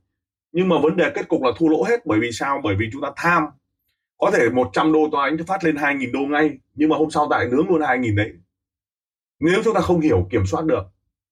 Nhưng 0.52 0.68
mà 0.68 0.76
vấn 0.82 0.96
đề 0.96 1.10
kết 1.14 1.28
cục 1.28 1.42
là 1.42 1.50
thua 1.58 1.68
lỗ 1.68 1.84
hết, 1.84 2.06
bởi 2.06 2.18
vì 2.20 2.32
sao? 2.32 2.60
Bởi 2.64 2.76
vì 2.78 2.86
chúng 2.92 3.02
ta 3.02 3.08
tham. 3.16 3.44
Có 4.18 4.30
thể 4.30 4.50
100 4.50 4.92
đô 4.92 5.08
tôi 5.12 5.30
đánh 5.30 5.46
phát 5.46 5.64
lên 5.64 5.76
2.000 5.76 6.12
đô 6.12 6.20
ngay, 6.20 6.50
nhưng 6.74 6.88
mà 6.88 6.96
hôm 6.96 7.10
sau 7.10 7.26
tại 7.30 7.46
nướng 7.50 7.68
luôn 7.68 7.80
2.000 7.80 8.16
đấy. 8.16 8.32
Nếu 9.40 9.62
chúng 9.64 9.74
ta 9.74 9.80
không 9.80 10.00
hiểu 10.00 10.26
kiểm 10.30 10.46
soát 10.46 10.64
được 10.64 10.82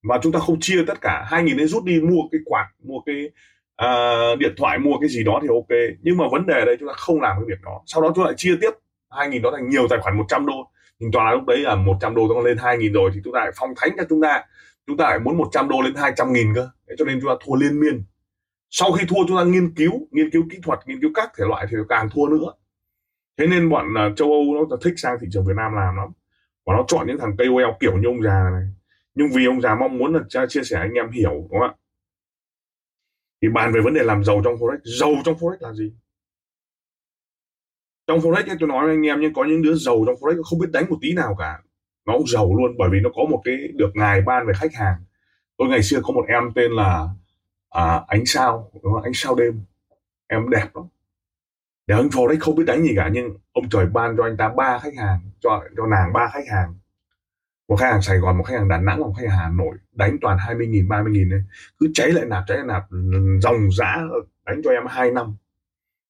mà 0.01 0.19
chúng 0.21 0.31
ta 0.31 0.39
không 0.39 0.59
chia 0.59 0.83
tất 0.87 1.01
cả 1.01 1.27
2.000 1.29 1.57
đấy 1.57 1.67
rút 1.67 1.83
đi 1.83 2.01
mua 2.01 2.21
cái 2.31 2.41
quạt, 2.45 2.69
mua 2.83 2.99
cái 3.05 3.15
à, 3.81 4.35
điện 4.39 4.53
thoại 4.57 4.79
mua 4.79 4.97
cái 5.01 5.09
gì 5.09 5.23
đó 5.23 5.39
thì 5.41 5.47
ok. 5.47 5.79
Nhưng 6.01 6.17
mà 6.17 6.25
vấn 6.31 6.45
đề 6.45 6.65
đây 6.65 6.77
chúng 6.79 6.89
ta 6.89 6.93
không 6.97 7.21
làm 7.21 7.37
cái 7.37 7.45
việc 7.47 7.61
đó. 7.63 7.81
Sau 7.85 8.01
đó 8.01 8.11
chúng 8.15 8.23
ta 8.23 8.27
lại 8.27 8.33
chia 8.37 8.57
tiếp. 8.61 8.71
2.000 9.09 9.41
đó 9.41 9.51
thành 9.53 9.69
nhiều 9.69 9.87
tài 9.87 9.99
khoản 9.99 10.17
100 10.17 10.45
đô. 10.45 10.53
Nhưng 10.99 11.11
toàn 11.11 11.25
là 11.25 11.31
lúc 11.31 11.45
đấy 11.45 11.57
là 11.57 11.75
100 11.75 12.15
đô 12.15 12.27
nó 12.35 12.41
lên 12.41 12.57
2.000 12.57 12.93
rồi 12.93 13.11
thì 13.13 13.21
chúng 13.23 13.33
ta 13.33 13.39
lại 13.39 13.51
phong 13.59 13.73
thánh 13.77 13.91
cho 13.97 14.03
chúng 14.09 14.21
ta. 14.21 14.43
Chúng 14.87 14.97
ta 14.97 15.09
lại 15.09 15.19
muốn 15.19 15.37
100 15.37 15.69
đô 15.69 15.81
lên 15.81 15.95
200 15.95 16.33
nghìn 16.33 16.53
cơ. 16.55 16.69
Thế 16.89 16.95
cho 16.99 17.05
nên 17.05 17.21
chúng 17.21 17.29
ta 17.29 17.35
thua 17.45 17.55
liên 17.55 17.79
miên. 17.79 18.03
Sau 18.69 18.91
khi 18.91 19.05
thua 19.09 19.27
chúng 19.27 19.37
ta 19.37 19.43
nghiên 19.43 19.75
cứu 19.75 19.91
nghiên 20.11 20.29
cứu 20.29 20.43
kỹ 20.51 20.57
thuật 20.63 20.79
nghiên 20.85 21.01
cứu 21.01 21.11
các 21.13 21.31
thể 21.37 21.45
loại 21.47 21.67
thì 21.69 21.77
càng 21.89 22.09
thua 22.09 22.27
nữa. 22.27 22.53
Thế 23.37 23.47
nên 23.47 23.69
bọn 23.69 23.85
uh, 23.93 24.17
châu 24.17 24.31
âu 24.31 24.67
nó 24.69 24.77
thích 24.83 24.93
sang 24.97 25.17
thị 25.21 25.27
trường 25.31 25.45
việt 25.45 25.55
nam 25.55 25.73
làm 25.73 25.95
lắm. 25.95 26.07
Và 26.65 26.73
nó 26.73 26.83
chọn 26.87 27.07
những 27.07 27.17
thằng 27.19 27.37
KOL 27.37 27.71
kiểu 27.79 27.97
như 27.97 28.07
ông 28.07 28.23
già 28.23 28.49
này. 28.53 28.63
Nhưng 29.15 29.27
vì 29.35 29.45
ông 29.45 29.61
già 29.61 29.75
mong 29.75 29.97
muốn 29.97 30.13
là 30.13 30.45
chia 30.49 30.63
sẻ 30.63 30.79
anh 30.79 30.93
em 30.93 31.11
hiểu 31.11 31.31
đúng 31.31 31.59
không 31.59 31.61
ạ? 31.61 31.73
Thì 33.41 33.49
bàn 33.49 33.71
về 33.73 33.81
vấn 33.81 33.93
đề 33.93 34.03
làm 34.03 34.23
giàu 34.23 34.41
trong 34.43 34.55
forex 34.55 34.77
giàu 34.83 35.11
trong 35.25 35.35
forex 35.35 35.57
là 35.59 35.73
gì? 35.73 35.93
Trong 38.07 38.19
forex 38.19 38.49
ấy, 38.49 38.57
tôi 38.59 38.69
nói 38.69 38.85
với 38.85 38.95
anh 38.95 39.05
em 39.05 39.21
nhưng 39.21 39.33
có 39.33 39.43
những 39.43 39.61
đứa 39.61 39.75
giàu 39.75 40.03
trong 40.05 40.15
forex 40.15 40.43
không 40.43 40.59
biết 40.59 40.67
đánh 40.71 40.85
một 40.89 40.97
tí 41.01 41.13
nào 41.13 41.35
cả. 41.39 41.59
Nó 42.05 42.13
cũng 42.17 42.27
giàu 42.27 42.55
luôn 42.57 42.75
bởi 42.77 42.89
vì 42.91 42.99
nó 42.99 43.09
có 43.15 43.25
một 43.29 43.41
cái 43.43 43.55
được 43.73 43.91
ngài 43.93 44.21
ban 44.21 44.47
về 44.47 44.53
khách 44.55 44.73
hàng. 44.73 44.95
Tôi 45.57 45.67
ngày 45.67 45.83
xưa 45.83 45.99
có 46.03 46.13
một 46.13 46.25
em 46.27 46.43
tên 46.55 46.71
là 46.71 47.07
à, 47.69 48.03
ánh 48.07 48.23
sao 48.25 48.71
đúng 48.83 48.93
không? 48.93 49.03
ánh 49.03 49.13
sao 49.13 49.35
đêm. 49.35 49.61
Em 50.27 50.49
đẹp 50.49 50.67
lắm. 50.75 50.85
Để 51.87 51.95
anh 51.95 52.07
forex 52.07 52.37
không 52.39 52.55
biết 52.55 52.63
đánh 52.67 52.83
gì 52.83 52.93
cả 52.95 53.09
nhưng 53.13 53.37
ông 53.51 53.69
trời 53.69 53.85
ban 53.85 54.17
cho 54.17 54.23
anh 54.23 54.37
ta 54.37 54.49
ba 54.57 54.79
khách 54.79 54.95
hàng 54.97 55.19
cho 55.39 55.63
cho 55.77 55.87
nàng 55.87 56.13
ba 56.13 56.29
khách 56.33 56.47
hàng 56.51 56.73
một 57.71 57.77
khách 57.77 57.91
hàng 57.91 58.01
Sài 58.01 58.17
Gòn, 58.17 58.37
một 58.37 58.43
khách 58.43 58.57
hàng 58.57 58.67
Đà 58.67 58.77
Nẵng, 58.77 58.99
một 58.99 59.13
khách 59.17 59.29
hàng 59.29 59.39
Hà 59.39 59.49
Nội 59.49 59.75
đánh 59.91 60.17
toàn 60.21 60.37
20 60.37 60.67
nghìn 60.67 60.87
30 60.87 61.11
nghìn 61.13 61.29
đấy. 61.29 61.41
Cứ 61.79 61.91
cháy 61.93 62.11
lại 62.11 62.25
nạp, 62.25 62.43
cháy 62.47 62.57
lại 62.57 62.67
nạp, 62.67 62.83
dòng 63.41 63.71
giá 63.71 64.03
đánh 64.45 64.61
cho 64.63 64.71
em 64.71 64.83
2 64.87 65.11
năm. 65.11 65.35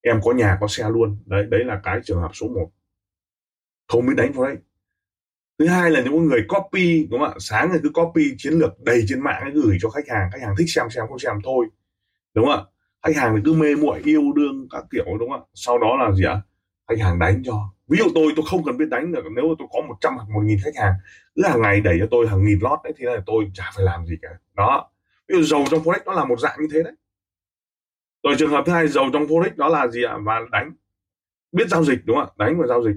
Em 0.01 0.19
có 0.23 0.33
nhà, 0.33 0.57
có 0.61 0.67
xe 0.67 0.89
luôn. 0.89 1.17
Đấy 1.25 1.45
đấy 1.49 1.63
là 1.63 1.79
cái 1.83 1.99
trường 2.03 2.21
hợp 2.21 2.31
số 2.33 2.47
1 2.47 2.71
không 3.87 4.05
biết 4.05 4.13
đánh 4.17 4.31
forex 4.31 4.57
thứ 5.59 5.67
hai 5.67 5.91
là 5.91 6.01
những 6.01 6.25
người 6.25 6.45
copy, 6.49 7.07
đúng 7.11 7.19
không 7.19 7.29
ạ? 7.29 7.35
Sáng 7.39 7.69
thì 7.73 7.79
cứ 7.83 7.89
copy 7.89 8.35
chiến 8.37 8.53
lược 8.53 8.83
đầy 8.83 9.03
trên 9.07 9.19
mạng 9.19 9.51
gửi 9.53 9.77
cho 9.81 9.89
khách 9.89 10.07
hàng. 10.07 10.29
Khách 10.33 10.41
hàng 10.41 10.55
thích 10.57 10.67
xem 10.69 10.89
xem, 10.89 11.05
không 11.07 11.19
xem 11.19 11.35
thôi. 11.43 11.65
Đúng 12.33 12.45
không 12.45 12.55
ạ? 12.55 12.63
Khách 13.05 13.15
hàng 13.15 13.35
thì 13.35 13.41
cứ 13.45 13.53
mê 13.53 13.75
muội, 13.75 14.01
yêu 14.03 14.21
đương 14.35 14.67
các 14.71 14.83
kiểu, 14.91 15.05
đúng 15.19 15.29
không 15.29 15.41
ạ? 15.41 15.49
Sau 15.53 15.77
đó 15.77 15.97
là 15.97 16.11
gì 16.11 16.23
ạ? 16.25 16.41
Khách 16.91 17.03
hàng 17.03 17.19
đánh 17.19 17.41
cho. 17.45 17.69
Ví 17.87 17.97
dụ 17.97 18.05
tôi 18.15 18.33
tôi 18.35 18.45
không 18.49 18.63
cần 18.63 18.77
biết 18.77 18.89
đánh 18.89 19.11
được. 19.11 19.23
Nếu 19.35 19.55
tôi 19.59 19.67
có 19.71 19.81
100 19.87 20.15
hoặc 20.15 20.29
một 20.29 20.41
nghìn 20.43 20.57
khách 20.63 20.75
hàng, 20.83 20.93
cứ 21.35 21.43
hàng 21.43 21.61
ngày 21.61 21.81
đẩy 21.81 21.97
cho 21.99 22.07
tôi 22.11 22.27
hàng 22.27 22.43
nghìn 22.45 22.59
lót 22.61 22.79
đấy, 22.83 22.93
thì 22.97 23.05
là 23.05 23.21
tôi 23.25 23.51
chả 23.53 23.71
phải 23.75 23.85
làm 23.85 24.05
gì 24.05 24.15
cả. 24.21 24.29
Đó. 24.53 24.91
Ví 25.27 25.35
dụ 25.35 25.43
dầu 25.43 25.65
trong 25.71 25.83
forex 25.83 25.99
nó 26.05 26.13
là 26.13 26.25
một 26.25 26.39
dạng 26.39 26.57
như 26.61 26.67
thế 26.73 26.83
đấy. 26.83 26.93
Rồi 28.23 28.35
trường 28.37 28.51
hợp 28.51 28.63
thứ 28.65 28.71
hai, 28.71 28.87
dầu 28.87 29.05
trong 29.13 29.25
forex 29.25 29.49
đó 29.55 29.67
là 29.67 29.87
gì 29.87 30.03
ạ? 30.03 30.17
Và 30.23 30.39
đánh. 30.51 30.71
Biết 31.51 31.67
giao 31.69 31.83
dịch, 31.83 31.99
đúng 32.05 32.17
không 32.17 32.25
ạ? 32.25 32.45
Đánh 32.45 32.59
và 32.59 32.67
giao 32.67 32.83
dịch. 32.83 32.95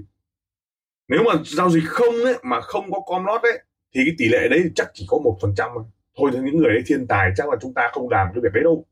Nếu 1.07 1.23
mà 1.23 1.33
giao 1.45 1.69
dịch 1.69 1.83
không 1.85 2.15
ấy, 2.23 2.35
mà 2.43 2.61
không 2.61 2.91
có 2.91 2.99
com 3.07 3.25
lót 3.25 3.41
ấy, 3.41 3.59
thì 3.95 4.01
cái 4.05 4.15
tỷ 4.17 4.29
lệ 4.29 4.47
đấy 4.47 4.71
chắc 4.75 4.87
chỉ 4.93 5.05
có 5.09 5.17
một 5.17 5.37
phần 5.41 5.53
trăm 5.57 5.69
thôi 6.17 6.31
thì 6.33 6.39
những 6.39 6.57
người 6.57 6.69
ấy 6.69 6.83
thiên 6.85 7.07
tài 7.07 7.31
chắc 7.37 7.49
là 7.49 7.55
chúng 7.61 7.73
ta 7.73 7.89
không 7.93 8.09
làm 8.09 8.27
cái 8.33 8.41
việc 8.43 8.49
đấy 8.53 8.63
đâu. 8.63 8.85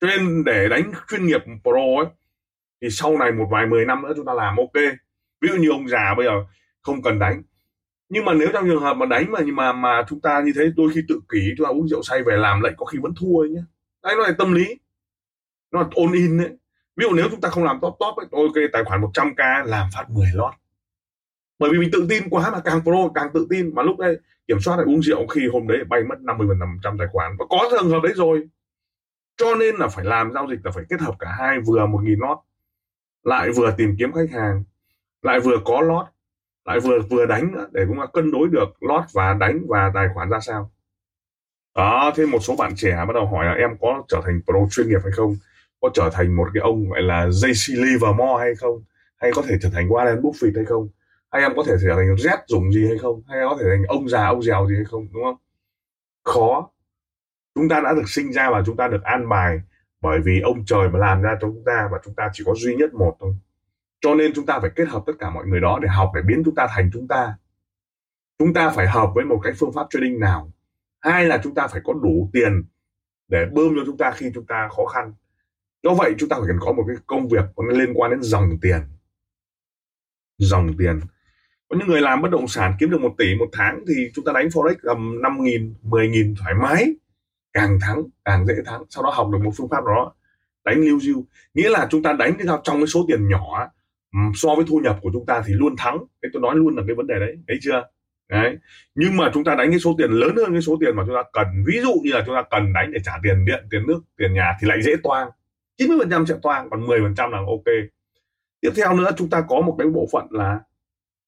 Cho 0.00 0.06
nên 0.06 0.44
để 0.44 0.68
đánh 0.68 0.92
chuyên 1.08 1.26
nghiệp 1.26 1.40
pro 1.62 2.02
ấy 2.02 2.06
thì 2.82 2.90
sau 2.90 3.18
này 3.18 3.32
một 3.32 3.48
vài 3.50 3.66
mười 3.66 3.84
năm 3.84 4.02
nữa 4.02 4.12
chúng 4.16 4.26
ta 4.26 4.34
làm 4.34 4.56
ok. 4.56 4.84
Ví 5.40 5.48
dụ 5.48 5.56
như 5.56 5.70
ông 5.70 5.88
già 5.88 6.14
bây 6.16 6.26
giờ 6.26 6.32
không 6.82 7.02
cần 7.02 7.18
đánh. 7.18 7.42
Nhưng 8.08 8.24
mà 8.24 8.34
nếu 8.34 8.48
trong 8.52 8.64
trường 8.66 8.82
hợp 8.82 8.94
mà 8.94 9.06
đánh 9.06 9.32
mà, 9.32 9.40
nhưng 9.46 9.56
mà 9.56 9.72
mà 9.72 10.04
chúng 10.08 10.20
ta 10.20 10.40
như 10.40 10.52
thế, 10.56 10.72
đôi 10.76 10.90
khi 10.94 11.00
tự 11.08 11.20
kỷ, 11.32 11.54
chúng 11.56 11.64
ta 11.66 11.70
uống 11.70 11.88
rượu 11.88 12.02
say 12.02 12.22
về 12.22 12.36
làm 12.36 12.60
lại 12.60 12.72
có 12.76 12.86
khi 12.86 12.98
vẫn 13.02 13.12
thua 13.20 13.42
ấy 13.42 13.48
nhé 13.48 13.60
đấy, 14.02 14.14
nó 14.16 14.22
là 14.22 14.34
tâm 14.38 14.52
lý. 14.52 14.74
Nó 15.72 15.80
là 15.80 15.88
ôn 15.94 16.12
in 16.12 16.38
đấy 16.38 16.50
ví 16.98 17.04
dụ 17.08 17.14
nếu 17.14 17.28
chúng 17.30 17.40
ta 17.40 17.48
không 17.48 17.64
làm 17.64 17.78
top 17.82 17.96
top 17.98 18.16
ấy 18.16 18.26
ok, 18.32 18.72
tài 18.72 18.84
khoản 18.84 19.00
100k 19.00 19.64
làm 19.64 19.88
phát 19.94 20.10
10 20.10 20.26
lót. 20.34 20.54
Bởi 21.58 21.70
vì 21.72 21.78
mình 21.78 21.90
tự 21.92 22.06
tin 22.10 22.28
quá 22.30 22.50
mà, 22.50 22.60
càng 22.64 22.82
pro 22.82 23.08
càng 23.14 23.30
tự 23.34 23.46
tin. 23.50 23.74
Mà 23.74 23.82
lúc 23.82 23.98
đấy, 23.98 24.18
kiểm 24.48 24.60
soát 24.60 24.76
lại 24.76 24.84
uống 24.86 25.02
rượu 25.02 25.26
khi 25.26 25.48
hôm 25.52 25.66
đấy 25.66 25.84
bay 25.88 26.02
mất 26.08 26.20
50 26.20 26.46
phần 26.48 26.58
trăm 26.82 26.98
tài 26.98 27.08
khoản. 27.12 27.36
Và 27.38 27.44
có 27.50 27.68
trường 27.70 27.90
hợp 27.90 28.00
đấy 28.02 28.12
rồi. 28.16 28.48
Cho 29.36 29.54
nên 29.54 29.76
là 29.76 29.88
phải 29.88 30.04
làm 30.04 30.32
giao 30.34 30.46
dịch 30.50 30.58
là 30.64 30.70
phải 30.70 30.84
kết 30.88 31.00
hợp 31.00 31.14
cả 31.18 31.28
hai, 31.38 31.60
vừa 31.60 31.86
một 31.86 32.00
nghìn 32.02 32.18
lót 32.18 32.38
lại 33.28 33.50
vừa 33.56 33.74
tìm 33.76 33.96
kiếm 33.98 34.12
khách 34.12 34.30
hàng, 34.30 34.64
lại 35.22 35.40
vừa 35.40 35.56
có 35.64 35.80
lót 35.80 36.06
lại 36.68 36.80
vừa 36.80 37.00
vừa 37.10 37.26
đánh 37.26 37.52
nữa 37.52 37.68
để 37.72 37.84
cũng 37.88 37.98
là 37.98 38.06
cân 38.06 38.30
đối 38.30 38.48
được 38.48 38.82
lót 38.82 39.04
và 39.12 39.34
đánh 39.34 39.60
và 39.68 39.90
tài 39.94 40.08
khoản 40.14 40.30
ra 40.30 40.40
sao. 40.40 40.70
Đó 41.74 42.12
thêm 42.16 42.30
một 42.30 42.38
số 42.42 42.56
bạn 42.56 42.72
trẻ 42.76 43.04
bắt 43.06 43.14
đầu 43.14 43.26
hỏi 43.26 43.46
là 43.46 43.52
em 43.52 43.70
có 43.80 44.02
trở 44.08 44.20
thành 44.24 44.40
pro 44.44 44.54
chuyên 44.70 44.88
nghiệp 44.88 44.98
hay 45.02 45.12
không? 45.12 45.36
Có 45.80 45.90
trở 45.94 46.10
thành 46.12 46.36
một 46.36 46.48
cái 46.54 46.60
ông 46.60 46.88
gọi 46.90 47.02
là 47.02 47.26
JC 47.26 47.84
Livermore 47.84 48.40
hay 48.40 48.54
không? 48.54 48.82
Hay 49.16 49.30
có 49.34 49.42
thể 49.48 49.56
trở 49.62 49.70
thành 49.72 49.88
Warren 49.88 50.20
Buffett 50.20 50.52
hay 50.56 50.64
không? 50.64 50.88
Hay 51.30 51.42
em 51.42 51.52
có 51.56 51.62
thể 51.66 51.72
trở 51.82 51.94
thành 51.94 52.14
Z 52.14 52.38
dùng 52.46 52.72
gì 52.72 52.86
hay 52.88 52.98
không? 52.98 53.22
Hay 53.28 53.38
có 53.50 53.56
thể 53.60 53.66
thành 53.70 53.84
ông 53.88 54.08
già, 54.08 54.26
ông 54.26 54.42
dèo 54.42 54.66
gì 54.68 54.74
hay 54.74 54.84
không? 54.84 55.06
Đúng 55.12 55.22
không? 55.24 55.36
Khó. 56.24 56.70
Chúng 57.54 57.68
ta 57.68 57.80
đã 57.80 57.94
được 57.94 58.08
sinh 58.08 58.32
ra 58.32 58.50
và 58.50 58.62
chúng 58.66 58.76
ta 58.76 58.88
được 58.88 59.02
an 59.02 59.28
bài 59.28 59.60
bởi 60.00 60.20
vì 60.24 60.40
ông 60.40 60.64
trời 60.64 60.88
mà 60.88 60.98
làm 60.98 61.22
ra 61.22 61.36
cho 61.40 61.48
chúng 61.48 61.64
ta 61.66 61.88
và 61.92 61.98
chúng 62.04 62.14
ta 62.14 62.30
chỉ 62.32 62.44
có 62.46 62.54
duy 62.54 62.76
nhất 62.76 62.94
một 62.94 63.16
thôi. 63.20 63.34
Cho 64.00 64.14
nên 64.14 64.32
chúng 64.34 64.46
ta 64.46 64.58
phải 64.60 64.70
kết 64.76 64.88
hợp 64.88 65.02
tất 65.06 65.12
cả 65.18 65.30
mọi 65.30 65.46
người 65.46 65.60
đó 65.60 65.78
để 65.82 65.88
học, 65.88 66.10
để 66.14 66.22
biến 66.26 66.42
chúng 66.44 66.54
ta 66.54 66.66
thành 66.70 66.90
chúng 66.92 67.08
ta. 67.08 67.36
Chúng 68.38 68.54
ta 68.54 68.70
phải 68.70 68.88
hợp 68.88 69.10
với 69.14 69.24
một 69.24 69.40
cái 69.42 69.52
phương 69.52 69.72
pháp 69.72 69.86
trading 69.90 70.20
nào? 70.20 70.52
Hai 71.00 71.24
là 71.24 71.40
chúng 71.42 71.54
ta 71.54 71.66
phải 71.66 71.80
có 71.84 71.92
đủ 71.92 72.30
tiền 72.32 72.64
để 73.28 73.46
bơm 73.52 73.74
cho 73.76 73.82
chúng 73.86 73.96
ta 73.96 74.10
khi 74.10 74.30
chúng 74.34 74.46
ta 74.46 74.68
khó 74.68 74.84
khăn? 74.86 75.12
Do 75.82 75.94
vậy 75.94 76.14
chúng 76.18 76.28
ta 76.28 76.36
phải 76.36 76.46
cần 76.48 76.58
có 76.60 76.72
một 76.72 76.84
cái 76.86 76.96
công 77.06 77.28
việc 77.28 77.44
liên 77.74 77.92
quan 77.94 78.10
đến 78.10 78.22
dòng 78.22 78.58
tiền. 78.62 78.80
Dòng 80.38 80.76
tiền. 80.78 81.00
Có 81.68 81.76
những 81.78 81.88
người 81.88 82.00
làm 82.00 82.22
bất 82.22 82.30
động 82.30 82.48
sản 82.48 82.74
kiếm 82.78 82.90
được 82.90 83.00
một 83.00 83.14
tỷ 83.18 83.34
một 83.34 83.48
tháng 83.52 83.84
thì 83.88 84.10
chúng 84.14 84.24
ta 84.24 84.32
đánh 84.32 84.48
forex 84.48 84.74
gầm 84.80 85.22
năm 85.22 85.36
nghìn, 85.40 85.74
mười 85.82 86.08
nghìn 86.08 86.34
thoải 86.40 86.54
mái 86.54 86.94
càng 87.52 87.78
thắng, 87.80 88.02
càng 88.24 88.46
dễ 88.46 88.54
thắng, 88.66 88.82
sau 88.90 89.04
đó 89.04 89.10
học 89.10 89.28
được 89.32 89.38
một 89.44 89.50
phương 89.56 89.68
pháp 89.68 89.84
đó. 89.84 90.12
Đánh 90.64 90.80
lưu 90.80 91.00
diêu 91.00 91.24
nghĩa 91.54 91.70
là 91.70 91.86
chúng 91.90 92.02
ta 92.02 92.12
đánh 92.12 92.36
trong 92.64 92.76
cái 92.76 92.86
số 92.86 93.04
tiền 93.08 93.28
nhỏ 93.28 93.70
so 94.34 94.54
với 94.54 94.64
thu 94.68 94.80
nhập 94.84 94.98
của 95.02 95.10
chúng 95.12 95.26
ta 95.26 95.42
thì 95.46 95.54
luôn 95.54 95.76
thắng. 95.76 95.98
Cái 96.22 96.30
tôi 96.32 96.42
nói 96.42 96.56
luôn 96.56 96.76
là 96.76 96.82
cái 96.86 96.96
vấn 96.96 97.06
đề 97.06 97.18
đấy, 97.18 97.38
thấy 97.48 97.58
chưa? 97.60 97.82
Đấy. 98.28 98.56
Nhưng 98.94 99.16
mà 99.16 99.30
chúng 99.34 99.44
ta 99.44 99.54
đánh 99.54 99.70
cái 99.70 99.78
số 99.78 99.94
tiền 99.98 100.10
lớn 100.10 100.36
hơn 100.36 100.52
cái 100.52 100.62
số 100.62 100.76
tiền 100.80 100.96
mà 100.96 101.02
chúng 101.06 101.14
ta 101.14 101.22
cần. 101.32 101.46
Ví 101.66 101.80
dụ 101.80 101.94
như 102.04 102.12
là 102.12 102.22
chúng 102.26 102.34
ta 102.34 102.42
cần 102.50 102.72
đánh 102.72 102.92
để 102.92 103.00
trả 103.04 103.12
tiền 103.22 103.44
điện, 103.44 103.66
tiền 103.70 103.86
nước, 103.86 104.00
tiền 104.16 104.32
nhà 104.34 104.56
thì 104.60 104.68
lại 104.68 104.82
dễ 104.82 104.92
toang. 105.02 105.30
90% 105.78 106.26
sẽ 106.26 106.34
toang, 106.42 106.70
còn 106.70 106.86
10% 106.86 107.30
là 107.30 107.38
ok. 107.38 107.74
Tiếp 108.60 108.70
theo 108.76 108.94
nữa, 108.94 109.10
chúng 109.16 109.30
ta 109.30 109.44
có 109.48 109.60
một 109.60 109.76
cái 109.78 109.88
bộ 109.88 110.08
phận 110.12 110.26
là 110.30 110.60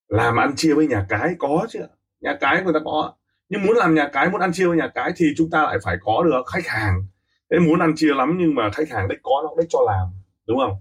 làm 0.09 0.37
ăn 0.37 0.53
chia 0.57 0.75
với 0.75 0.87
nhà 0.87 1.07
cái. 1.09 1.35
Có 1.39 1.67
chứ 1.69 1.81
nhà 2.21 2.37
cái 2.41 2.63
người 2.63 2.73
ta 2.73 2.81
có 2.85 3.15
nhưng 3.51 3.67
muốn 3.67 3.77
làm 3.77 3.95
nhà 3.95 4.09
cái 4.13 4.31
muốn 4.31 4.41
ăn 4.41 4.53
chia 4.53 4.67
với 4.67 4.77
nhà 4.77 4.89
cái 4.95 5.13
thì 5.17 5.27
chúng 5.37 5.51
ta 5.51 5.63
lại 5.63 5.79
phải 5.85 5.97
có 6.01 6.23
được 6.25 6.43
khách 6.53 6.67
hàng. 6.67 7.05
Thế 7.51 7.59
muốn 7.59 7.81
ăn 7.81 7.93
chia 7.97 8.15
lắm 8.15 8.37
nhưng 8.39 8.55
mà 8.55 8.71
khách 8.71 8.91
hàng 8.91 9.09
đấy 9.09 9.19
có 9.23 9.43
nó 9.43 9.49
đấy 9.57 9.67
cho 9.69 9.79
làm 9.87 10.07
đúng 10.47 10.59
không? 10.59 10.77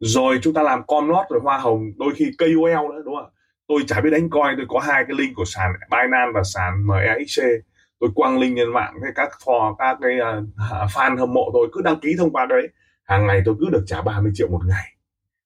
Rồi 0.00 0.38
chúng 0.42 0.54
ta 0.54 0.62
làm 0.62 0.86
com 0.86 1.08
lót 1.08 1.26
rồi 1.30 1.40
hoa 1.42 1.58
hồng 1.58 1.82
đôi 1.96 2.14
khi 2.16 2.30
KOL 2.38 2.94
nữa 2.94 3.02
đúng 3.04 3.14
không? 3.16 3.30
Tôi 3.68 3.80
chả 3.86 4.00
biết 4.00 4.10
đánh 4.10 4.30
coi 4.30 4.54
tôi 4.56 4.66
có 4.68 4.78
hai 4.80 5.04
cái 5.08 5.16
link 5.18 5.36
của 5.36 5.44
sàn 5.44 5.72
Binance 5.90 6.32
và 6.34 6.42
sàn 6.44 6.86
MEXC 6.86 7.42
tôi 8.00 8.10
quăng 8.14 8.38
link 8.38 8.56
lên 8.58 8.72
mạng 8.72 8.94
cái 9.02 9.12
các 9.14 9.30
phò 9.44 9.76
các 9.78 9.98
cái 10.02 10.12
uh, 10.40 10.90
fan 10.90 11.18
hâm 11.18 11.34
mộ 11.34 11.50
tôi 11.52 11.68
cứ 11.72 11.82
đăng 11.82 12.00
ký 12.00 12.14
thông 12.18 12.32
qua 12.32 12.46
đấy. 12.46 12.68
Hàng 13.04 13.26
ngày 13.26 13.42
tôi 13.44 13.54
cứ 13.60 13.70
được 13.70 13.84
trả 13.86 14.02
30 14.02 14.32
triệu 14.34 14.48
một 14.48 14.60
ngày. 14.66 14.96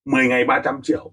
10 0.05 0.29
ngày 0.29 0.45
300 0.45 0.81
triệu 0.83 1.13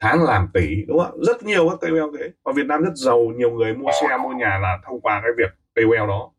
tháng 0.00 0.24
làm 0.24 0.48
tỷ, 0.54 0.84
đúng 0.88 0.98
không 0.98 1.22
rất 1.22 1.42
nhiều 1.42 1.68
các 1.68 1.78
KOL 1.80 2.16
thế. 2.18 2.30
Và 2.44 2.52
Việt 2.56 2.66
Nam 2.66 2.82
rất 2.82 2.92
giàu, 2.94 3.18
nhiều 3.36 3.50
người 3.50 3.74
mua 3.74 3.90
xe, 4.00 4.16
mua 4.16 4.30
nhà 4.30 4.58
là 4.62 4.78
thông 4.84 5.00
qua 5.00 5.22
cái 5.22 5.30
việc 5.38 5.50
KOL 5.74 6.08
đó. 6.08 6.30